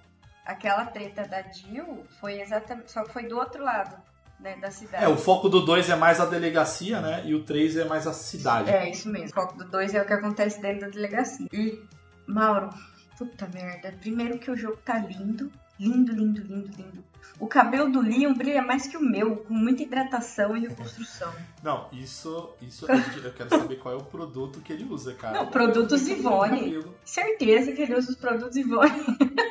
[0.44, 2.90] aquela treta da Jill foi exatamente.
[2.90, 3.96] Só que foi do outro lado,
[4.40, 4.56] né?
[4.56, 5.04] Da cidade.
[5.04, 7.22] É, o foco do 2 é mais a delegacia, né?
[7.24, 8.70] E o 3 é mais a cidade.
[8.70, 9.28] É, isso mesmo.
[9.30, 11.46] O foco do 2 é o que acontece dentro da delegacia.
[11.52, 11.80] E,
[12.26, 12.70] Mauro,
[13.18, 13.92] puta merda.
[14.00, 15.50] Primeiro que o jogo tá lindo.
[15.78, 17.04] Lindo, lindo, lindo, lindo.
[17.38, 21.30] O cabelo do Leon brilha mais que o meu, com muita hidratação e reconstrução.
[21.62, 25.36] Não, isso, isso eu quero saber qual é o produto que ele usa, cara.
[25.38, 26.82] Não, produtos Ivone.
[27.04, 28.90] Certeza que ele usa os produtos Ivone.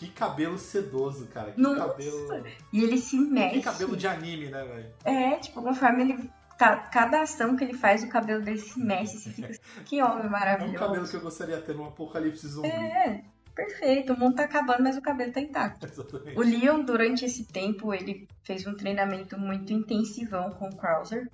[0.00, 1.52] Que cabelo sedoso, cara.
[1.52, 1.76] Que Nossa.
[1.88, 2.42] cabelo.
[2.72, 3.56] E ele se mexe.
[3.56, 4.90] Que cabelo de anime, né, velho?
[5.04, 6.30] É, tipo, conforme ele.
[6.56, 9.18] Tá, cada ação que ele faz, o cabelo dele se mexe.
[9.18, 10.78] Você fica assim, que homem É um maravilhoso.
[10.78, 12.68] cabelo que eu gostaria de ter num apocalipse zumbi.
[12.68, 13.22] É,
[13.66, 14.12] perfeito.
[14.12, 15.86] O mundo tá acabando, mas o cabelo tá intacto.
[15.86, 16.38] Exatamente.
[16.38, 21.30] O Leon, durante esse tempo, ele fez um treinamento muito intensivão com o Krauser.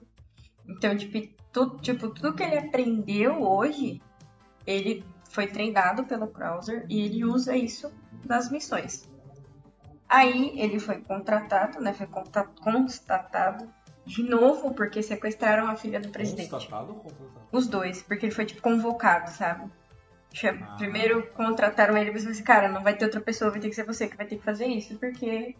[0.68, 1.18] Então, tipo,
[1.52, 4.00] tudo, tipo, tudo que ele aprendeu hoje,
[4.66, 7.92] ele foi treinado pelo Krauser e ele usa isso
[8.24, 9.08] nas missões.
[10.08, 11.92] Aí ele foi contratado, né?
[11.92, 12.08] Foi
[12.60, 13.68] constatado
[14.04, 16.48] de novo porque sequestraram a filha do presidente.
[16.48, 17.46] Constatado ou contratado?
[17.50, 19.70] Os dois, porque ele foi tipo convocado, sabe?
[20.44, 20.76] Ah.
[20.76, 23.74] Primeiro contrataram ele e pensaram assim, cara, não vai ter outra pessoa, vai ter que
[23.74, 25.54] ser você que vai ter que fazer isso, porque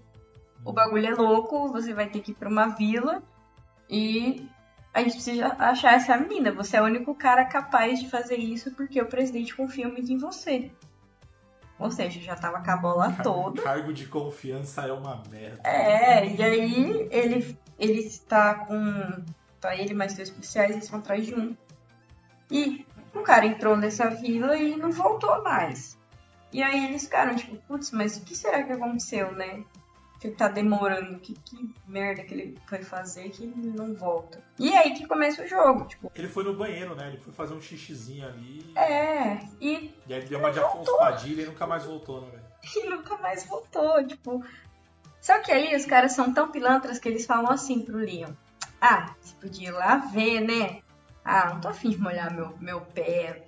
[0.64, 3.22] o bagulho é louco, você vai ter que ir pra uma vila
[3.88, 4.48] e
[4.92, 6.52] a gente precisa achar essa menina.
[6.52, 10.18] Você é o único cara capaz de fazer isso porque o presidente confia muito em
[10.18, 10.70] você.
[11.78, 13.62] Ou seja, já tava com a bola toda.
[13.62, 15.60] Cargo de confiança é uma merda.
[15.68, 19.22] É, e aí ele, ele está com.
[19.60, 21.54] Tá ele mais dois policiais, eles vão atrás de um.
[22.50, 22.85] E
[23.20, 25.98] o cara entrou nessa vila e não voltou mais.
[26.52, 29.64] E aí eles ficaram tipo, putz, mas o que será que aconteceu, né?
[30.18, 34.42] Que ele tá demorando, que, que merda que ele foi fazer que ele não volta.
[34.58, 37.08] E aí que começa o jogo, tipo, Ele foi no banheiro, né?
[37.08, 38.72] Ele foi fazer um xixizinho ali.
[38.74, 42.28] é, e E aí ele deu uma de Afonso Padilha e nunca mais voltou, né,
[42.30, 42.44] velho?
[42.86, 44.42] e nunca mais voltou, tipo.
[45.20, 48.32] Só que aí os caras são tão pilantras que eles falam assim pro Leon.
[48.80, 50.80] Ah, você podia ir lá ver, né?
[51.28, 53.44] Ah, não tô afim de molhar meu, meu pé.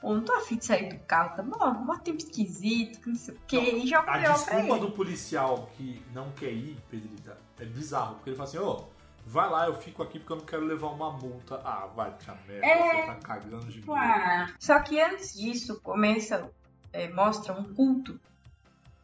[0.00, 1.74] Pô, não tô afim de sair do carro, tá bom?
[1.84, 3.58] Mó tempo esquisito, que não sei o quê.
[3.82, 8.14] E joga A o desculpa do policial que não quer ir, Pedrita, é bizarro.
[8.14, 8.84] Porque ele fala assim, ô,
[9.26, 11.60] vai lá, eu fico aqui porque eu não quero levar uma multa.
[11.64, 13.00] Ah, vai te merda, É.
[13.02, 13.92] você tá cagando de medo.
[13.94, 16.48] Ah, Só que antes disso, começa,
[16.92, 18.18] é, mostra um culto.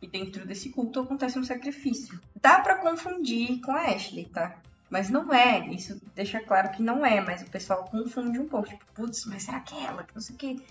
[0.00, 2.20] E dentro desse culto acontece um sacrifício.
[2.40, 4.56] Dá pra confundir com a Ashley, tá?
[4.94, 5.66] Mas não é.
[5.70, 8.68] Isso deixa claro que não é, mas o pessoal confunde um pouco.
[8.68, 10.04] Tipo, putz, mas será que é ela?
[10.04, 10.64] Que não sei o que.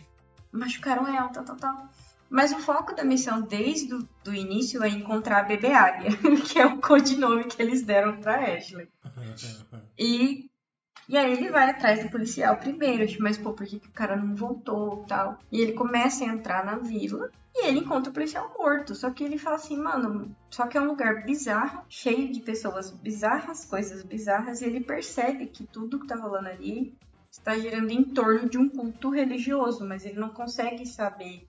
[0.49, 1.89] Machucaram ela, tal, tal, tal.
[2.29, 6.11] Mas o foco da missão desde o do início é encontrar a bebê águia,
[6.47, 8.87] que é o codinome que eles deram pra Ashley.
[9.99, 10.49] E,
[11.09, 13.91] e aí ele vai atrás do policial primeiro, tipo, mas pô, por que, que o
[13.91, 15.37] cara não voltou tal?
[15.51, 17.29] E ele começa a entrar na vila
[17.63, 18.93] e ele encontra o policial morto.
[18.95, 22.91] Só que ele fala assim, mano, só que é um lugar bizarro, cheio de pessoas
[22.91, 26.95] bizarras, coisas bizarras, e ele percebe que tudo que tá rolando ali
[27.31, 31.47] está girando em torno de um culto religioso, mas ele não consegue saber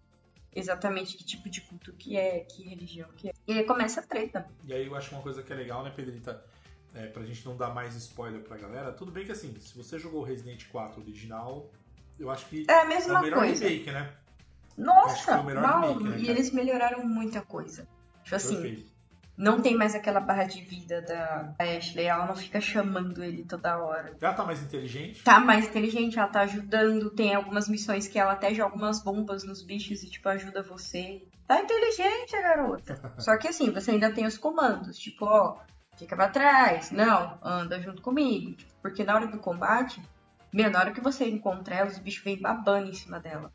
[0.55, 3.33] exatamente que tipo de culto que é, que religião que é.
[3.46, 4.46] E aí começa a treta.
[4.64, 6.42] E aí eu acho uma coisa que é legal, né, Pedrita?
[6.94, 9.98] É, pra gente não dar mais spoiler pra galera, tudo bem que assim, se você
[9.98, 11.68] jogou o Resident 4 original,
[12.20, 13.64] eu acho que É a é mesma o melhor coisa.
[13.66, 14.14] remake, né?
[14.76, 15.98] Nossa, mal.
[16.00, 17.87] né, e eles melhoraram muita coisa.
[18.22, 18.92] Tipo assim, Perfeito.
[19.37, 23.78] não tem mais aquela barra de vida da Ashley, ela não fica chamando ele toda
[23.78, 24.16] hora.
[24.20, 25.22] Já tá mais inteligente?
[25.22, 29.44] Tá mais inteligente, ela tá ajudando, tem algumas missões que ela até joga umas bombas
[29.44, 31.22] nos bichos e, tipo, ajuda você.
[31.46, 33.14] Tá inteligente a garota.
[33.20, 35.58] Só que assim, você ainda tem os comandos, tipo, ó,
[35.96, 38.56] fica pra trás, não, anda junto comigo.
[38.80, 40.00] Porque na hora do combate,
[40.52, 43.52] meu, na hora que você encontra ela, os bichos vêm babando em cima dela.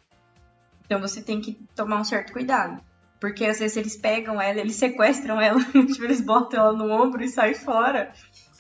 [0.89, 2.83] Então você tem que tomar um certo cuidado.
[3.19, 7.23] Porque às vezes eles pegam ela, eles sequestram ela, tipo, eles botam ela no ombro
[7.23, 8.11] e saem fora.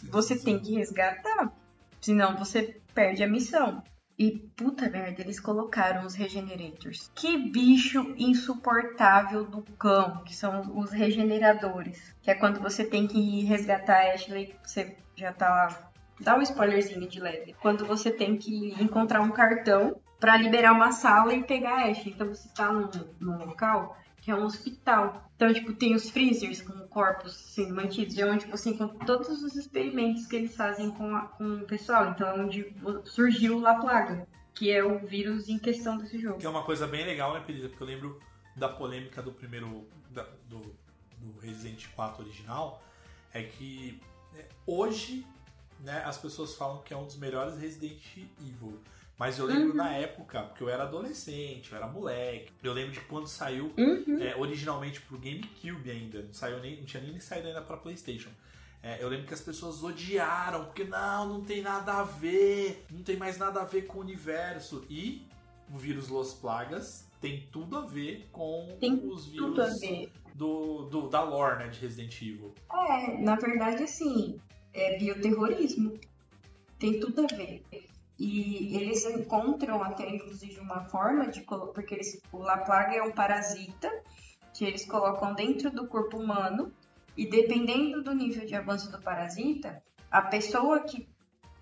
[0.03, 1.51] Você tem que resgatar.
[1.99, 3.81] Senão você perde a missão.
[4.15, 7.09] E puta merda, eles colocaram os Regenerators.
[7.15, 12.13] Que bicho insuportável do cão, que são os regeneradores.
[12.21, 15.91] Que é quando você tem que resgatar a Ashley, você já tá lá.
[16.19, 17.55] Dá um spoilerzinho de leve.
[17.61, 22.13] Quando você tem que encontrar um cartão pra liberar uma sala e pegar a Ashley.
[22.13, 25.29] Então você tá num, num local que é um hospital.
[25.37, 29.55] Então, tipo, tem os freezers com corpos sendo mantidos, é onde você encontra todos os
[29.55, 32.09] experimentos que eles fazem com, a- com o pessoal.
[32.09, 36.37] Então, é onde surgiu La Plaga, que é o vírus em questão desse jogo.
[36.37, 37.69] Que é uma coisa bem legal, né, Pedrita?
[37.69, 38.19] Porque eu lembro
[38.57, 39.87] da polêmica do primeiro.
[40.11, 40.75] da- do,
[41.17, 42.81] do Resident 4 original.
[43.33, 44.01] É que
[44.35, 45.25] é, hoje
[45.81, 48.01] né, as pessoas falam que é um dos melhores Resident
[48.39, 48.79] Evil.
[49.17, 52.53] Mas eu lembro na época, porque eu era adolescente, eu era moleque.
[52.63, 54.17] Eu lembro de quando saiu Uhum.
[54.21, 56.21] é, originalmente pro GameCube ainda.
[56.21, 58.29] Não, saiu nem, não tinha nem saído ainda pra Playstation.
[58.81, 63.03] É, eu lembro que as pessoas odiaram, porque não, não tem nada a ver, não
[63.03, 64.85] tem mais nada a ver com o universo.
[64.89, 65.27] E
[65.69, 69.69] o vírus Los Plagas tem tudo a ver com Tem os vírus.
[70.33, 72.55] Do, do- da lore né, de Resident Evil.
[72.71, 74.39] É, na verdade, assim,
[74.79, 75.99] é bioterrorismo.
[76.77, 77.63] Tem tudo a ver.
[78.17, 81.73] E eles encontram até, inclusive, uma forma de colocar.
[81.73, 83.89] Porque eles, o La Plaga é um parasita
[84.53, 86.71] que eles colocam dentro do corpo humano.
[87.17, 91.07] E dependendo do nível de avanço do parasita, a pessoa que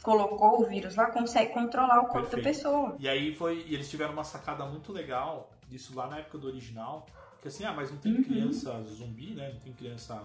[0.04, 2.44] colocou o vírus lá consegue controlar o corpo Perfeito.
[2.44, 2.96] da pessoa.
[3.00, 3.66] E aí foi.
[3.68, 7.08] E eles tiveram uma sacada muito legal disso lá na época do original.
[7.42, 8.24] Que assim, ah, mas não tem Uhum.
[8.24, 9.52] criança zumbi, né?
[9.54, 10.24] Não tem criança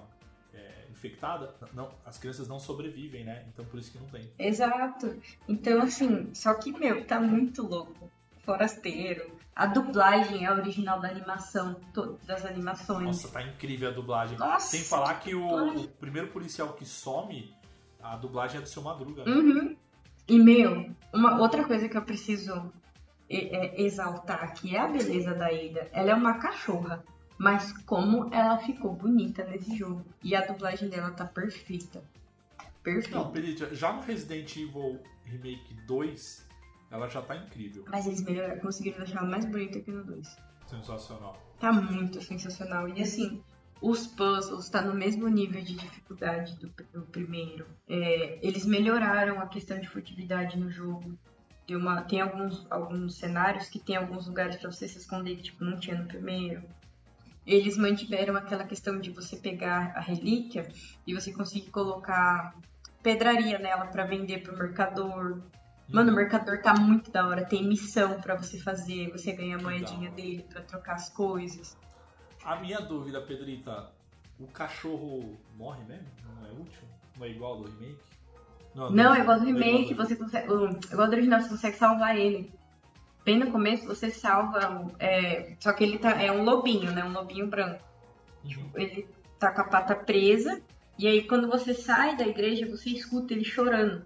[0.54, 1.54] é, infectada.
[1.72, 3.44] Não, as crianças não sobrevivem, né?
[3.48, 4.30] Então por isso que não tem.
[4.38, 5.16] Exato.
[5.48, 8.10] Então, assim, só que, meu, tá muito louco.
[8.44, 9.30] Forasteiro.
[9.54, 13.04] A dublagem é a original da animação, to- das animações.
[13.04, 14.38] Nossa, tá incrível a dublagem.
[14.38, 15.84] Nossa, Sem falar que o, dublagem.
[15.84, 17.54] o primeiro policial que some,
[18.02, 19.24] a dublagem é do seu Madruga.
[19.24, 19.30] né?
[19.30, 19.76] Uhum.
[20.26, 22.72] E, meu, uma outra coisa que eu preciso
[23.28, 25.88] é, exaltar aqui é a beleza da Ada.
[25.92, 27.04] Ela é uma cachorra.
[27.38, 30.04] Mas como ela ficou bonita nesse jogo.
[30.22, 32.02] E a dublagem dela tá perfeita.
[32.82, 33.18] Perfeita.
[33.18, 36.48] Não, Pedrita, já no Resident Evil Remake 2,
[36.90, 37.84] ela já tá incrível.
[37.88, 40.36] Mas eles melhoraram, conseguiram deixar ela mais bonita que no 2.
[40.66, 41.36] Sensacional.
[41.58, 42.88] Tá muito sensacional.
[42.88, 43.42] E assim,
[43.80, 47.66] os puzzles tá no mesmo nível de dificuldade do, do primeiro.
[47.88, 51.18] É, eles melhoraram a questão de furtividade no jogo.
[51.66, 55.42] Tem, uma, tem alguns, alguns cenários que tem alguns lugares pra você se esconder que
[55.42, 56.62] tipo, não tinha no primeiro.
[57.46, 60.68] Eles mantiveram aquela questão de você pegar a relíquia
[61.07, 62.55] e você conseguir colocar
[63.02, 65.42] pedraria nela pra vender pro mercador.
[65.88, 67.44] Mano, o mercador tá muito da hora.
[67.44, 69.11] Tem missão pra você fazer.
[69.11, 70.16] Você ganha a moedinha hora.
[70.16, 71.76] dele pra trocar as coisas.
[72.44, 73.90] A minha dúvida, Pedrita,
[74.38, 76.07] o cachorro morre mesmo?
[76.40, 76.83] Não é útil?
[77.18, 77.98] Não é igual ao do remake?
[78.74, 80.50] Não, é igual do não é remake, igual você consegue.
[80.50, 82.50] o- Igual do original, você consegue salvar ele.
[83.24, 84.90] Bem no começo você salva.
[84.98, 87.04] é, só que ele tá, é um lobinho, né?
[87.04, 87.82] Um lobinho branco.
[88.44, 88.70] Uhum.
[88.74, 89.06] Ele
[89.38, 90.61] tá com a pata presa.
[90.98, 94.04] E aí quando você sai da igreja, você escuta ele chorando.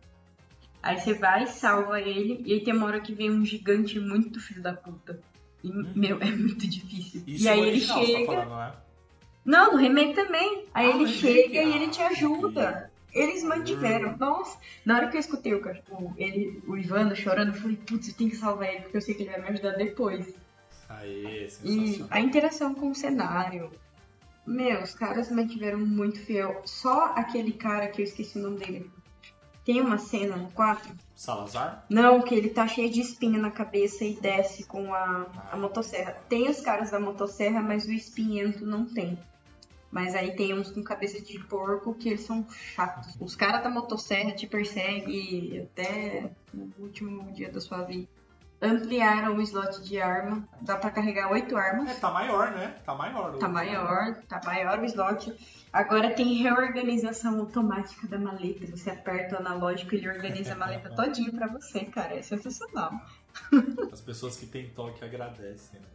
[0.83, 4.39] Aí você vai, salva ele, e aí tem uma hora que vem um gigante muito
[4.41, 5.19] filho da puta.
[5.65, 7.25] E, meu, é muito difícil.
[7.27, 8.27] Isso e aí é ele original, você chega.
[8.27, 8.73] tá falando, né?
[9.45, 10.65] Não, no remake também.
[10.73, 12.91] Aí Ah, ele chega e ele te Ah, ajuda.
[13.17, 14.11] Eles mantiveram.
[14.11, 14.17] Hum.
[14.19, 18.09] Nossa, na hora que eu escutei o, cachorro, ele, o Ivano chorando, eu falei, putz,
[18.09, 20.35] eu tenho que salvar ele, porque eu sei que ele vai me ajudar depois.
[20.89, 23.71] Aê, E a interação com o cenário.
[24.47, 26.63] Meu, os caras mantiveram muito fiel.
[26.65, 28.91] Só aquele cara que eu esqueci o nome dele.
[29.65, 31.85] Tem uma cena no 4 Salazar?
[31.89, 36.13] Não, que ele tá cheio de espinha na cabeça e desce com a, a motosserra.
[36.29, 39.19] Tem os caras da motosserra, mas o espinhento não tem.
[39.91, 43.17] Mas aí tem uns com cabeça de porco que eles são chatos.
[43.21, 48.09] Os caras da motosserra te perseguem até o último dia da sua vida.
[48.61, 50.49] Ampliaram o slot de arma.
[50.63, 51.91] Dá pra carregar oito armas.
[51.91, 52.75] É, tá maior, né?
[52.85, 53.39] Tá maior.
[53.39, 55.35] Tá maior, tá maior o slot.
[55.73, 58.67] Agora tem reorganização automática da maleta.
[58.67, 62.15] Você aperta o analógico e ele organiza a maleta todinho pra você, cara.
[62.15, 62.93] É sensacional.
[63.93, 65.87] As pessoas que têm toque agradecem, né?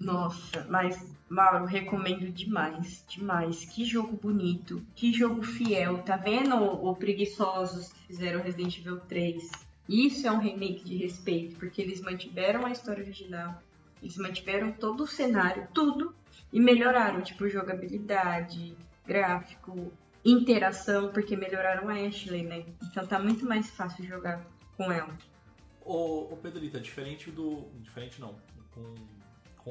[0.00, 3.64] Nossa, mas Mauro, recomendo demais, demais.
[3.64, 6.02] Que jogo bonito, que jogo fiel.
[6.02, 9.50] Tá vendo o, Preguiçosos que fizeram Resident Evil 3?
[9.88, 13.60] Isso é um remake de respeito, porque eles mantiveram a história original,
[14.02, 16.14] eles mantiveram todo o cenário, tudo,
[16.52, 19.90] e melhoraram, tipo, jogabilidade, gráfico,
[20.24, 22.64] interação, porque melhoraram a Ashley, né?
[22.82, 24.44] Então tá muito mais fácil jogar
[24.76, 25.16] com ela.
[25.84, 27.66] Ô, ô Pedrita, diferente do.
[27.80, 28.34] Diferente não.
[28.74, 29.17] Com-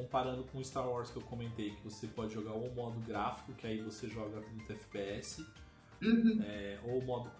[0.02, 3.00] comparando com o Star Wars que eu comentei, que você pode jogar ou o modo
[3.00, 5.44] gráfico, que aí você joga 30 FPS,
[6.00, 6.40] Uhum.
[6.44, 7.30] é, ou o modo.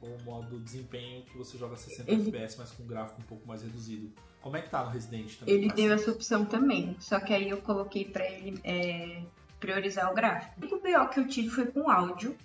[0.00, 3.46] Ou o modo desempenho que você joga 60 Ele- FPS, mas com gráfico um pouco
[3.46, 4.12] mais reduzido.
[4.40, 5.54] Como é que tá no Resident também?
[5.54, 6.02] Ele deu assim?
[6.02, 9.22] essa opção também, só que aí eu coloquei pra ele é,
[9.60, 10.66] priorizar o gráfico.
[10.74, 12.36] O BO que eu tive foi com áudio,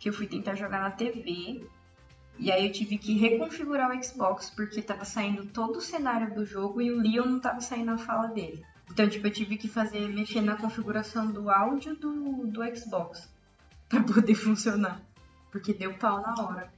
[0.00, 1.64] que eu fui tentar jogar na TV,
[2.38, 6.44] e aí eu tive que reconfigurar o Xbox, porque tava saindo todo o cenário do
[6.44, 8.64] jogo e o Leon não tava saindo a fala dele.
[8.90, 13.32] Então, tipo, eu tive que fazer, mexer na configuração do áudio do, do Xbox,
[13.88, 15.00] pra poder funcionar.
[15.50, 16.72] Porque deu pau na hora.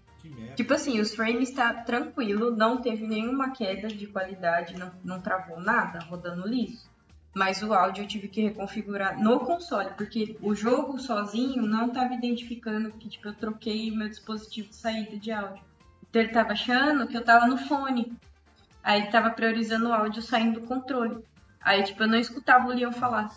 [0.56, 5.60] Tipo assim, os frames tá tranquilo, não teve nenhuma queda de qualidade, não, não travou
[5.60, 6.88] nada, rodando liso.
[7.34, 12.14] Mas o áudio eu tive que reconfigurar no console, porque o jogo sozinho não tava
[12.14, 15.62] identificando que tipo, eu troquei o meu dispositivo de saída de áudio.
[16.08, 18.16] Então ele tava achando que eu tava no fone.
[18.84, 21.24] Aí ele tava priorizando o áudio saindo do controle.
[21.60, 23.34] Aí, tipo, eu não escutava o Leon falar.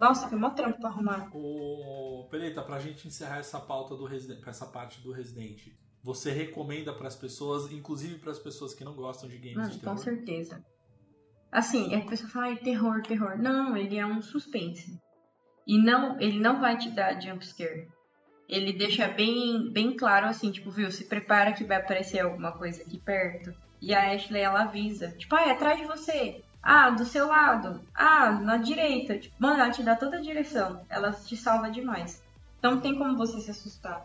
[0.00, 1.28] Nossa, foi mó trampo pra arrumar.
[1.34, 5.68] Ô, Pedrita, pra gente encerrar essa pauta do Resident, essa parte do Resident,
[6.02, 9.82] você recomenda pras pessoas, inclusive pras pessoas que não gostam de games Mano, de com
[9.82, 9.98] terror?
[9.98, 10.64] certeza.
[11.54, 13.38] Assim, a pessoa fala, ai, terror, terror.
[13.38, 15.00] Não, ele é um suspense.
[15.64, 17.86] E não, ele não vai te dar jumpscare.
[18.48, 22.82] Ele deixa bem, bem claro assim, tipo, viu, se prepara que vai aparecer alguma coisa
[22.82, 23.54] aqui perto.
[23.80, 25.12] E a Ashley, ela avisa.
[25.12, 26.42] Tipo, é atrás de você.
[26.60, 27.80] Ah, do seu lado.
[27.94, 29.16] Ah, na direita.
[29.16, 30.84] Tipo, mano, ela te dá toda a direção.
[30.88, 32.20] Ela te salva demais.
[32.58, 34.04] Então não tem como você se assustar.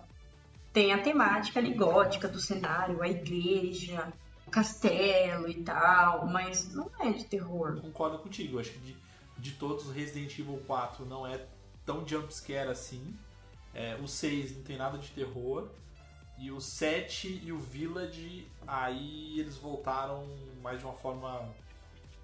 [0.71, 4.13] Tem a temática ali gótica do cenário, a igreja,
[4.49, 7.75] castelo e tal, mas não é de terror.
[7.75, 8.55] Eu concordo contigo.
[8.55, 8.97] Eu acho que de,
[9.38, 11.45] de todos, Resident Evil 4 não é
[11.85, 13.15] tão jumpscare assim.
[13.73, 15.69] É, o 6 não tem nada de terror.
[16.38, 20.25] E o 7 e o Village, aí eles voltaram
[20.62, 21.53] mais de uma forma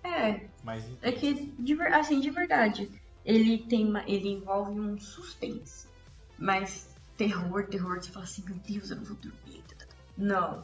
[0.03, 1.07] É, mais intensa.
[1.07, 1.55] é que,
[1.93, 2.89] assim, de verdade,
[3.25, 5.88] ele tem ele envolve um suspense.
[6.38, 9.63] Mas terror, terror, você fala assim, meu Deus, eu não vou dormir.
[10.17, 10.63] Não.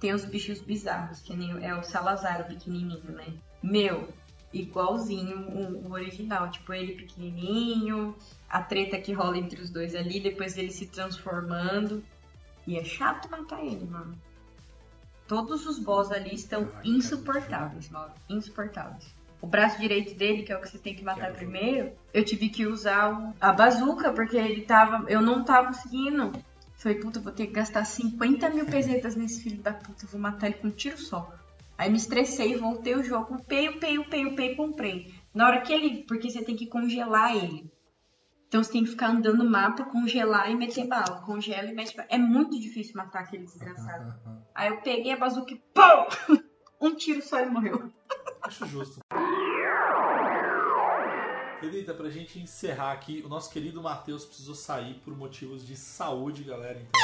[0.00, 3.26] Tem os bichos bizarros, que nem é o Salazar, o pequenininho, né?
[3.62, 4.08] Meu,
[4.52, 6.50] igualzinho o, original.
[6.50, 8.14] Tipo, ele pequenininho,
[8.48, 12.04] a treta que rola entre os dois ali, depois ele se transformando.
[12.66, 14.16] E é chato matar ele, mano.
[15.26, 18.12] Todos os boss ali estão Ai, insuportáveis, mano.
[18.28, 19.14] Insuportáveis.
[19.40, 22.48] O braço direito dele, que é o que você tem que matar primeiro, eu tive
[22.48, 25.04] que usar o- a bazuca, porque ele tava.
[25.08, 26.32] Eu não tava conseguindo.
[26.76, 30.20] Falei, puta, vou ter que gastar 50 mil pesetas nesse filho da puta, eu vou
[30.20, 31.32] matar ele com um tiro só.
[31.78, 35.14] Aí me estressei, voltei o jogo, upei, upei, upei, upei, comprei.
[35.34, 36.04] Na hora que ele.
[36.04, 37.70] Porque você tem que congelar ele.
[38.48, 41.20] Então você tem que ficar andando no mapa, congelar e meter bala.
[41.22, 42.08] Congela e mete bala.
[42.10, 44.14] É muito difícil matar aquele desgraçado.
[44.54, 46.08] Aí eu peguei a bazuca e pau!
[46.78, 47.90] Um tiro só e morreu.
[48.42, 49.00] Acho justo.
[51.66, 56.44] Pedrita, pra gente encerrar aqui, o nosso querido Matheus precisou sair por motivos de saúde,
[56.44, 56.80] galera.
[56.80, 57.00] Então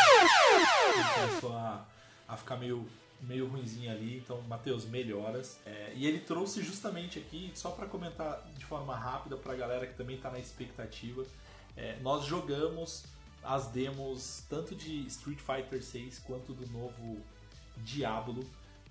[0.95, 1.85] ele começou a,
[2.29, 2.87] a ficar meio,
[3.21, 4.19] meio ruimzinho ali.
[4.19, 5.59] Então, Matheus, melhoras.
[5.67, 9.95] É, e ele trouxe justamente aqui, só pra comentar de forma rápida pra galera que
[9.95, 11.25] também tá na expectativa.
[11.77, 13.03] é, nós jogamos
[13.43, 17.21] as demos tanto de Street Fighter 6 quanto do novo
[17.79, 18.45] Diablo.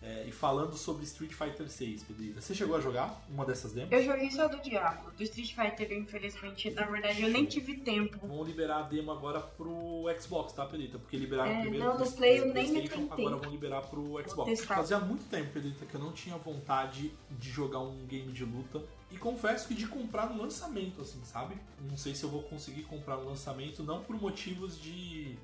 [0.04, 3.92] É, e falando sobre Street Fighter 6, Pedrita, você chegou a jogar uma dessas demos?
[3.92, 5.12] Eu joguei só do Diablo.
[5.12, 8.18] Do Street Fighter, infelizmente, na verdade, eu nem tive tempo.
[8.26, 10.98] Vão liberar a demo agora pro Xbox, tá, Pedrita?
[10.98, 13.26] Porque liberaram É, primeiro não, do Play eu nem me tentei.
[13.26, 14.66] agora vão liberar pro Xbox.
[14.66, 18.82] Fazia muito tempo, Pedrita, que eu não tinha vontade de jogar um game de luta.
[19.12, 21.56] E confesso que de comprar no lançamento, assim, sabe?
[21.88, 25.38] Não sei se eu vou conseguir comprar no lançamento, não por motivos de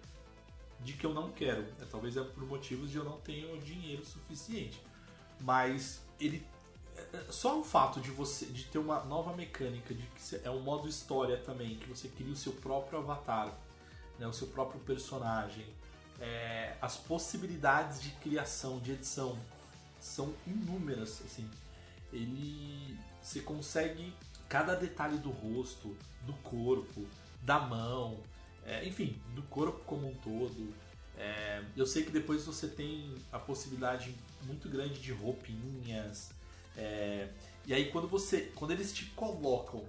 [0.87, 1.63] de que eu não quero.
[1.81, 4.81] É, talvez é por motivos de eu não tenho dinheiro suficiente.
[5.41, 6.47] Mas ele
[6.95, 10.49] é, é, só o fato de você de ter uma nova mecânica de que é
[10.49, 13.53] um modo história também que você cria o seu próprio avatar,
[14.17, 15.65] né, o seu próprio personagem,
[16.21, 19.37] é, as possibilidades de criação, de edição
[19.99, 21.49] são inúmeras, assim.
[22.13, 24.13] Ele você consegue
[24.47, 27.05] cada detalhe do rosto, do corpo,
[27.41, 28.17] da mão,
[28.67, 30.73] é, enfim, do corpo como um todo.
[31.17, 34.13] É, eu sei que depois você tem a possibilidade
[34.43, 36.31] muito grande de roupinhas.
[36.75, 37.29] é,
[37.65, 38.51] e aí quando você.
[38.53, 39.83] Quando eles te colocam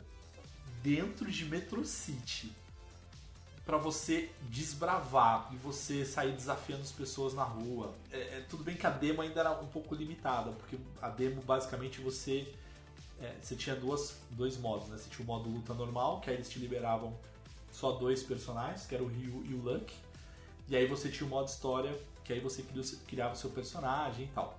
[0.82, 2.52] dentro de Metro City
[3.66, 7.94] para você desbravar e você sair desafiando as pessoas na rua.
[8.10, 11.42] É, é, tudo bem que a demo ainda era um pouco limitada, porque a demo
[11.42, 12.50] basicamente você
[13.20, 14.96] é, você tinha duas, dois modos, né?
[14.96, 17.14] Você tinha o modo luta normal, que aí eles te liberavam
[17.78, 19.94] só dois personagens, que era o Ryu e o Luck.
[20.68, 22.64] E aí você tinha o modo história, que aí você
[23.06, 24.58] criava o seu personagem e tal.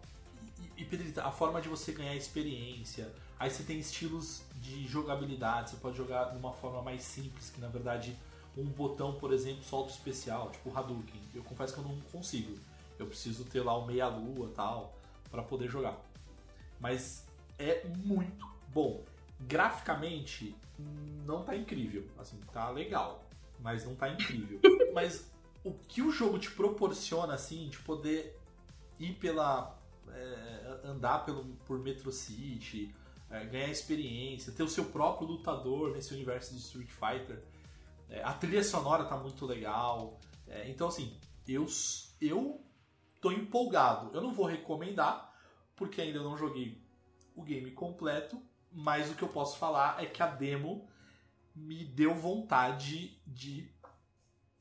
[0.78, 3.12] E, e Pedrita, a forma de você ganhar experiência.
[3.38, 7.60] Aí você tem estilos de jogabilidade, você pode jogar de uma forma mais simples, que
[7.60, 8.18] na verdade
[8.58, 11.22] um botão, por exemplo, solta especial, tipo Hadouken.
[11.36, 12.58] Eu confesso que eu não consigo.
[12.98, 14.94] Eu preciso ter lá o meia-lua tal,
[15.30, 15.98] para poder jogar.
[16.80, 17.26] Mas
[17.58, 19.04] é muito bom.
[19.40, 20.56] Graficamente,
[21.26, 22.08] não tá incrível.
[22.18, 23.28] Assim, tá legal,
[23.60, 24.60] mas não tá incrível.
[24.94, 25.32] mas
[25.64, 28.38] o que o jogo te proporciona, assim, de poder
[29.00, 29.78] ir pela.
[30.10, 32.94] é, andar pelo, por Metro City,
[33.30, 37.44] é, ganhar experiência, ter o seu próprio lutador nesse universo de Street Fighter.
[38.10, 40.20] É, a trilha sonora tá muito legal.
[40.48, 41.16] É, então, assim,
[41.48, 41.68] eu,
[42.20, 42.62] eu
[43.22, 44.10] tô empolgado.
[44.14, 45.34] Eu não vou recomendar,
[45.76, 46.84] porque ainda não joguei
[47.36, 48.42] o game completo,
[48.72, 50.88] mas o que eu posso falar é que a demo
[51.56, 53.70] me deu vontade de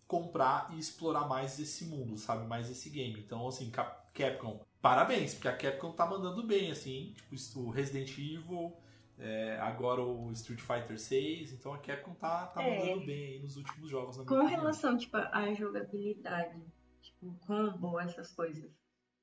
[0.07, 2.47] comprar e explorar mais esse mundo, sabe?
[2.47, 3.21] Mais esse game.
[3.21, 8.11] Então, assim, Cap- Capcom, parabéns, porque a Capcom tá mandando bem, assim, tipo, o Resident
[8.19, 8.75] Evil,
[9.19, 12.79] é, agora o Street Fighter 6, então a Capcom tá, tá É.
[12.87, 14.47] mandando bem aí nos últimos jogos, Com opinião.
[14.47, 16.59] relação, tipo, à jogabilidade,
[17.03, 18.71] tipo, combo, essas coisas.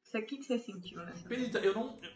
[0.03, 1.97] Isso aqui que você sentiu nessa Benita, eu não.
[2.01, 2.11] eu-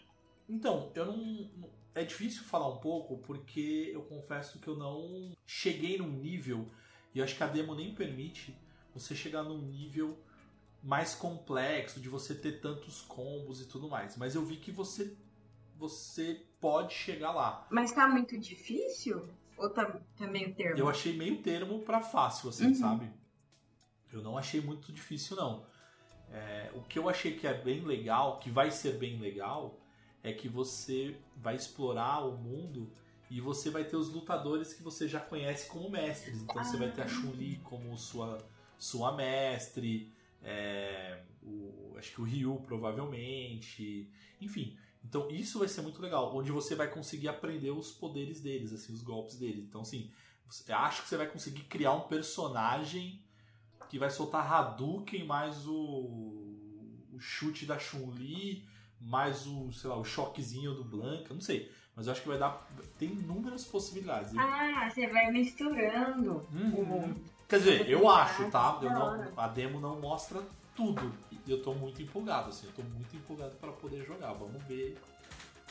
[0.47, 5.35] Então, eu não, não- É difícil falar um pouco porque eu confesso que eu não
[5.45, 6.69] cheguei num nível,
[7.13, 8.55] e acho que a demo nem permite
[8.93, 10.17] você chegar num nível
[10.81, 14.15] mais complexo, de você ter tantos combos e tudo mais.
[14.15, 15.17] Mas eu vi que você,
[15.75, 17.67] você pode chegar lá.
[17.69, 19.27] Mas tá muito difícil?
[19.57, 20.77] Ou tá, tá meio termo?
[20.77, 22.75] Eu achei meio termo pra fácil, assim, Uhum.
[22.75, 23.11] sabe?
[24.13, 25.65] Eu não achei muito difícil, não.
[26.31, 29.78] É, o que eu achei que é bem legal, que vai ser bem legal,
[30.24, 32.91] é que você vai explorar o mundo
[33.30, 36.41] e você vai ter os lutadores que você já conhece como mestres.
[36.41, 38.38] Então você vai ter a Chun-Li como sua,
[38.78, 40.11] sua mestre,
[40.41, 44.09] é, o, acho que o Ryu provavelmente,
[44.41, 44.78] enfim.
[45.03, 48.93] Então isso vai ser muito legal, onde você vai conseguir aprender os poderes deles, assim,
[48.93, 49.63] os golpes deles.
[49.63, 50.11] Então assim,
[50.70, 53.22] acho que você vai conseguir criar um personagem
[53.89, 56.55] que vai soltar Hadouken mais o,
[57.13, 58.67] o chute da Chun-Li,
[59.00, 61.72] mais o, sei lá, o choquezinho do Blanca, não sei.
[61.95, 62.68] Mas eu acho que vai dar.
[62.97, 64.34] Tem inúmeras possibilidades.
[64.38, 66.47] Ah, você vai misturando.
[66.54, 67.16] Uhum.
[67.47, 68.80] Quer dizer, eu acho, tá?
[68.82, 70.41] Eu não, a demo não mostra
[70.76, 71.12] tudo.
[71.45, 72.68] E eu tô muito empolgado, assim.
[72.68, 74.32] Eu tô muito empolgado para poder jogar.
[74.34, 74.97] Vamos ver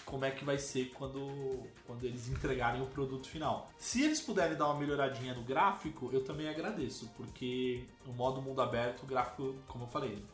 [0.05, 3.71] como é que vai ser quando, quando eles entregarem o produto final.
[3.79, 8.61] Se eles puderem dar uma melhoradinha no gráfico, eu também agradeço, porque o modo mundo
[8.63, 10.25] aberto, o gráfico, como eu falei,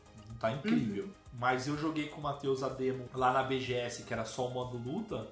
[0.44, 1.08] tá incrível.
[1.32, 4.50] Mas eu joguei com o Matheus a demo lá na BGS, que era só o
[4.50, 5.28] modo luta,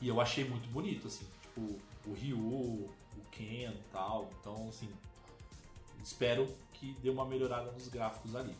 [0.00, 1.26] e eu achei muito bonito, assim.
[1.42, 2.90] Tipo, o Ryu, o
[3.30, 4.30] Ken e tal.
[4.40, 4.88] Então, assim,
[6.02, 8.56] espero que dê uma melhorada nos gráficos ali.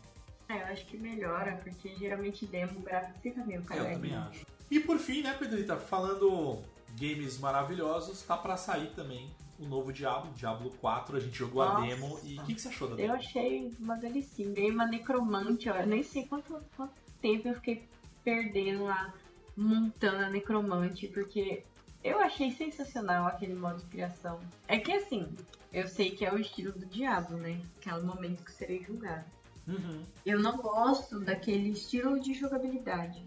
[0.49, 4.45] É, eu acho que melhora, porque geralmente demo gráfico fica meio É, eu também acho.
[4.71, 6.63] E por fim, né, Pedrita, falando
[6.99, 9.31] games maravilhosos, tá pra sair também
[9.63, 11.17] o novo Diablo, Diablo 4.
[11.17, 11.87] A gente jogou a Nossa.
[11.87, 13.15] demo e o que, que você achou da Eu demo?
[13.15, 14.51] achei uma delicinha.
[14.51, 15.77] Dei uma necromante, ó.
[15.77, 17.89] Eu nem sei quanto, quanto tempo eu fiquei
[18.25, 19.13] perdendo lá,
[19.57, 21.65] montando a necromante, porque
[22.03, 24.41] eu achei sensacional aquele modo de criação.
[24.67, 25.29] É que assim,
[25.73, 27.61] eu sei que é o estilo do diabo, né?
[27.81, 29.25] Que é momento que serei julgado.
[29.67, 30.03] Uhum.
[30.27, 33.23] Eu não gosto daquele estilo de jogabilidade.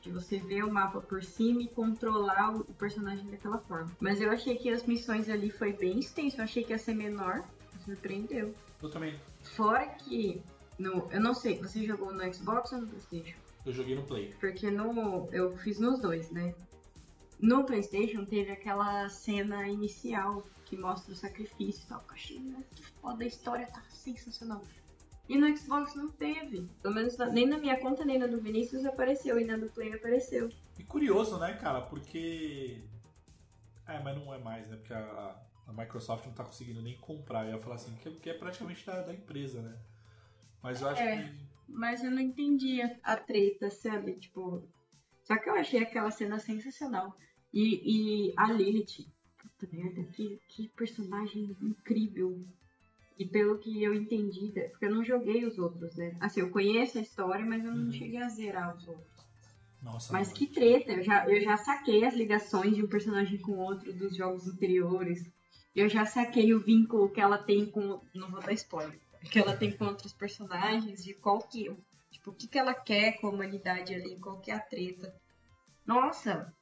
[0.00, 3.90] De você ver o mapa por cima e controlar o, personagem daquela forma.
[4.00, 6.38] Mas eu achei que as missões ali foi bem extenso.
[6.38, 7.44] Eu achei que ia ser menor.
[7.74, 8.54] Me surpreendeu.
[8.82, 9.18] Eu também.
[9.42, 10.42] Fora que.
[10.78, 13.36] No, eu não sei, você jogou no Xbox ou no Playstation?
[13.66, 14.34] Eu joguei no Play.
[14.40, 16.54] Porque no, eu fiz nos dois, né?
[17.38, 22.00] No PlayStation teve aquela cena inicial que mostra o sacrifício e tal.
[22.00, 24.62] Que eu achei muito foda, a história tá sensacional.
[25.30, 26.68] E no Xbox não teve.
[26.82, 29.92] Pelo menos nem na minha conta, nem na do Vinícius apareceu, e na do Play
[29.94, 30.50] apareceu.
[30.76, 31.82] E curioso, né, cara?
[31.82, 32.82] Porque.
[33.86, 34.74] É, mas não é mais, né?
[34.76, 37.46] Porque a, a Microsoft não tá conseguindo nem comprar.
[37.46, 39.78] Eu ia falar assim, que, que é praticamente da, da empresa, né?
[40.60, 41.22] Mas eu acho É.
[41.22, 41.50] que.
[41.68, 44.14] Mas eu não entendia a treta, sabe?
[44.14, 44.68] Tipo.
[45.22, 47.16] Só que eu achei aquela cena sensacional.
[47.54, 49.06] E, e a Lilith.
[49.38, 52.44] Puta merda, que, que personagem incrível.
[53.20, 56.16] E pelo que eu entendi, né, porque eu não joguei os outros, né?
[56.18, 57.92] Assim, eu conheço a história, mas eu não Uhum.
[57.92, 59.06] cheguei a zerar os outros.
[59.82, 60.38] Nossa, Mas mano.
[60.38, 64.16] que treta, eu já, eu já saquei as ligações de um personagem com outro dos
[64.16, 65.22] jogos anteriores.
[65.76, 68.00] Eu já saquei o vínculo que ela tem com.
[68.14, 68.98] Não vou dar spoiler.
[69.30, 71.70] Que ela tem com outros personagens, de qual que.
[72.10, 75.14] Tipo, o que, que ela quer com a humanidade ali, qual que é a treta.
[75.86, 76.52] Nossa!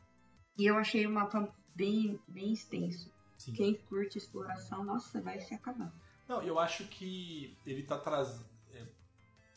[0.58, 3.10] E eu achei o mapa bem, bem extenso.
[3.36, 3.52] Sim.
[3.52, 5.92] Quem curte exploração, nossa, vai se acabar.
[6.28, 8.46] Não, eu acho que ele tá trazendo.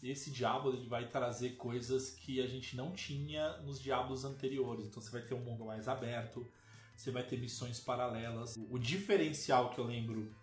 [0.02, 4.88] Esse Diablo ele vai trazer coisas que a gente não tinha nos Diablos anteriores.
[4.88, 6.48] Então você vai ter um mundo mais aberto,
[6.96, 8.58] você vai ter missões paralelas.
[8.70, 10.34] O diferencial que eu lembro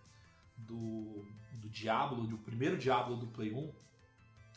[0.56, 1.24] do,
[1.54, 3.72] do Diablo, do primeiro Diablo do Play 1,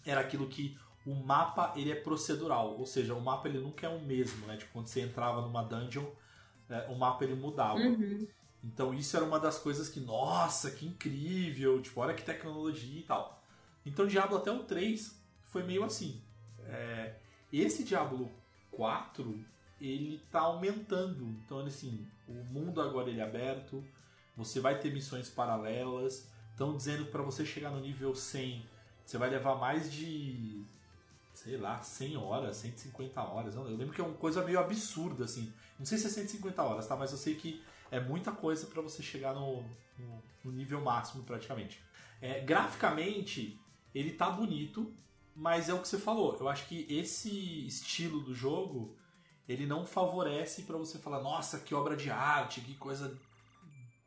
[0.05, 3.89] era aquilo que o mapa ele é procedural, ou seja, o mapa ele nunca é
[3.89, 4.57] o mesmo, né?
[4.57, 6.05] Tipo, quando você entrava numa dungeon,
[6.69, 7.80] é, o mapa ele mudava.
[7.80, 8.28] Uhum.
[8.64, 13.03] Então isso era uma das coisas que, nossa, que incrível, tipo, olha que tecnologia e
[13.03, 13.41] tal.
[13.86, 16.22] Então Diablo até o 3 foi meio assim.
[16.66, 17.16] É,
[17.51, 18.32] esse Diablo
[18.72, 19.43] 4,
[19.80, 21.26] ele tá aumentando.
[21.45, 23.84] Então, assim, o mundo agora ele é aberto,
[24.38, 26.30] você vai ter missões paralelas.
[26.51, 28.66] Estão dizendo para você chegar no nível 100,
[29.03, 30.64] você vai levar mais de,
[31.34, 33.55] sei lá, 100 horas, 150 horas.
[33.55, 35.51] Eu lembro que é uma coisa meio absurda, assim.
[35.80, 36.95] Não sei se é 150 horas, tá?
[36.95, 39.61] Mas eu sei que é muita coisa para você chegar no,
[39.99, 41.83] no, no nível máximo praticamente.
[42.21, 43.59] É, graficamente,
[43.93, 44.91] ele tá bonito,
[45.35, 46.37] mas é o que você falou.
[46.39, 48.95] Eu acho que esse estilo do jogo
[49.47, 53.19] ele não favorece para você falar, nossa, que obra de arte, que coisa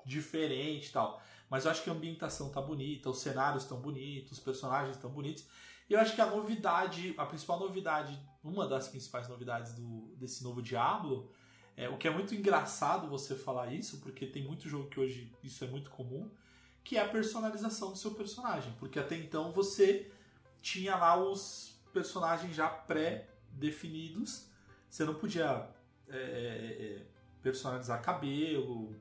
[0.06, 1.20] diferente tal.
[1.50, 5.10] Mas eu acho que a ambientação tá bonita, os cenários estão bonitos, os personagens estão
[5.10, 5.44] bonitos.
[5.88, 10.42] E eu acho que a novidade, a principal novidade, uma das principais novidades do, desse
[10.42, 11.30] novo Diablo,
[11.76, 15.32] é, o que é muito engraçado você falar isso, porque tem muito jogo que hoje
[15.42, 16.30] isso é muito comum,
[16.84, 18.72] que é a personalização do seu personagem.
[18.78, 20.10] Porque até então você
[20.62, 24.48] tinha lá os personagens já pré-definidos,
[24.88, 25.68] você não podia
[26.08, 27.06] é, é, é,
[27.42, 28.94] personalizar cabelo,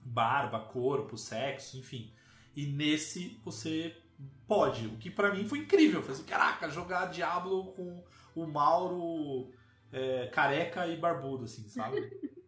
[0.00, 2.12] barba, corpo, sexo, enfim.
[2.56, 3.96] E nesse você
[4.46, 6.00] pode, o que pra mim foi incrível.
[6.00, 8.02] Eu falei assim, caraca, jogar Diablo com
[8.34, 9.52] o Mauro
[9.92, 12.00] é, careca e barbudo, assim, sabe?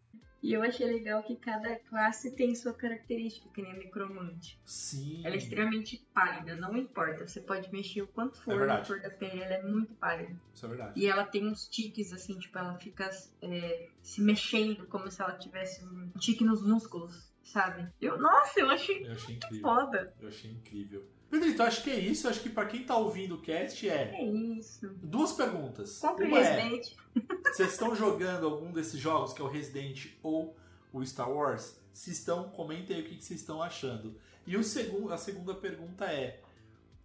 [0.43, 4.61] E eu achei legal que cada classe tem sua característica, que nem a necromante.
[4.65, 5.25] Sim.
[5.25, 7.25] Ela é extremamente pálida, não importa.
[7.29, 10.35] Você pode mexer o quanto for É na cor da pele, ela é muito pálida.
[10.53, 11.01] Isso é verdade.
[11.01, 13.09] E ela tem uns tiques, assim, tipo, ela fica
[13.41, 17.89] é, se mexendo como se ela tivesse um tique nos músculos, sabe?
[18.01, 19.63] Eu, nossa, eu achei Eu achei incrível.
[19.63, 20.13] foda.
[20.21, 21.07] Eu achei incrível.
[21.33, 22.29] Pedrito, acho que é isso.
[22.29, 24.87] Acho que pra quem tá ouvindo o cast é É isso.
[25.03, 25.99] duas perguntas.
[25.99, 26.93] Compre Uma é, Resident.
[27.51, 30.55] Vocês estão jogando algum desses jogos, que é o Resident ou
[30.93, 31.81] o Star Wars?
[31.91, 34.15] Se estão, comentem aí o que que vocês estão achando.
[34.47, 36.43] E o segundo, a segunda pergunta é: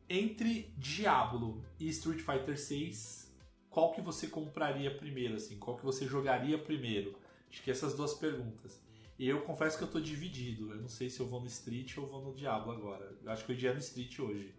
[0.10, 3.34] entre Diablo e Street Fighter 6,
[3.70, 5.58] qual que você compraria primeiro, assim?
[5.58, 7.16] Qual que você jogaria primeiro?
[7.50, 8.78] Acho que essas duas perguntas.
[9.20, 10.72] E eu confesso que eu tô dividido.
[10.72, 13.18] Eu não sei se eu vou no Street ou vou no Diablo agora.
[13.24, 14.54] Eu acho que eu iria no Street hoje.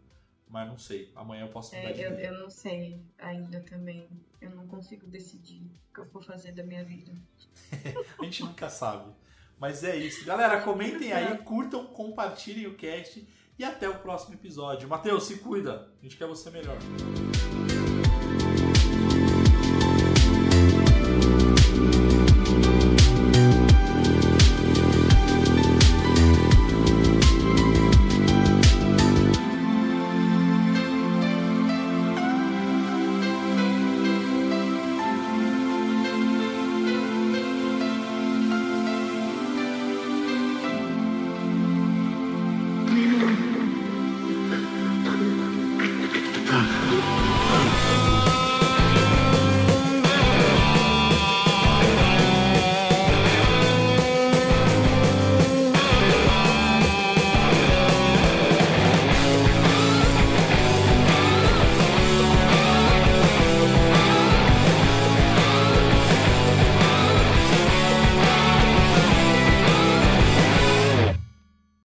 [0.49, 1.13] Mas não sei.
[1.15, 2.27] Amanhã eu posso mudar É, de eu, ideia.
[2.29, 4.09] eu não sei ainda também.
[4.41, 7.13] Eu não consigo decidir o que eu vou fazer da minha vida.
[8.19, 9.13] A gente nunca sabe.
[9.61, 10.25] Mas é isso.
[10.25, 13.29] Galera, comentem aí, curtam, compartilhem o cast
[13.59, 14.89] e até o próximo episódio.
[14.89, 15.93] Matheus, se cuida.
[16.01, 16.79] A gente quer você melhor.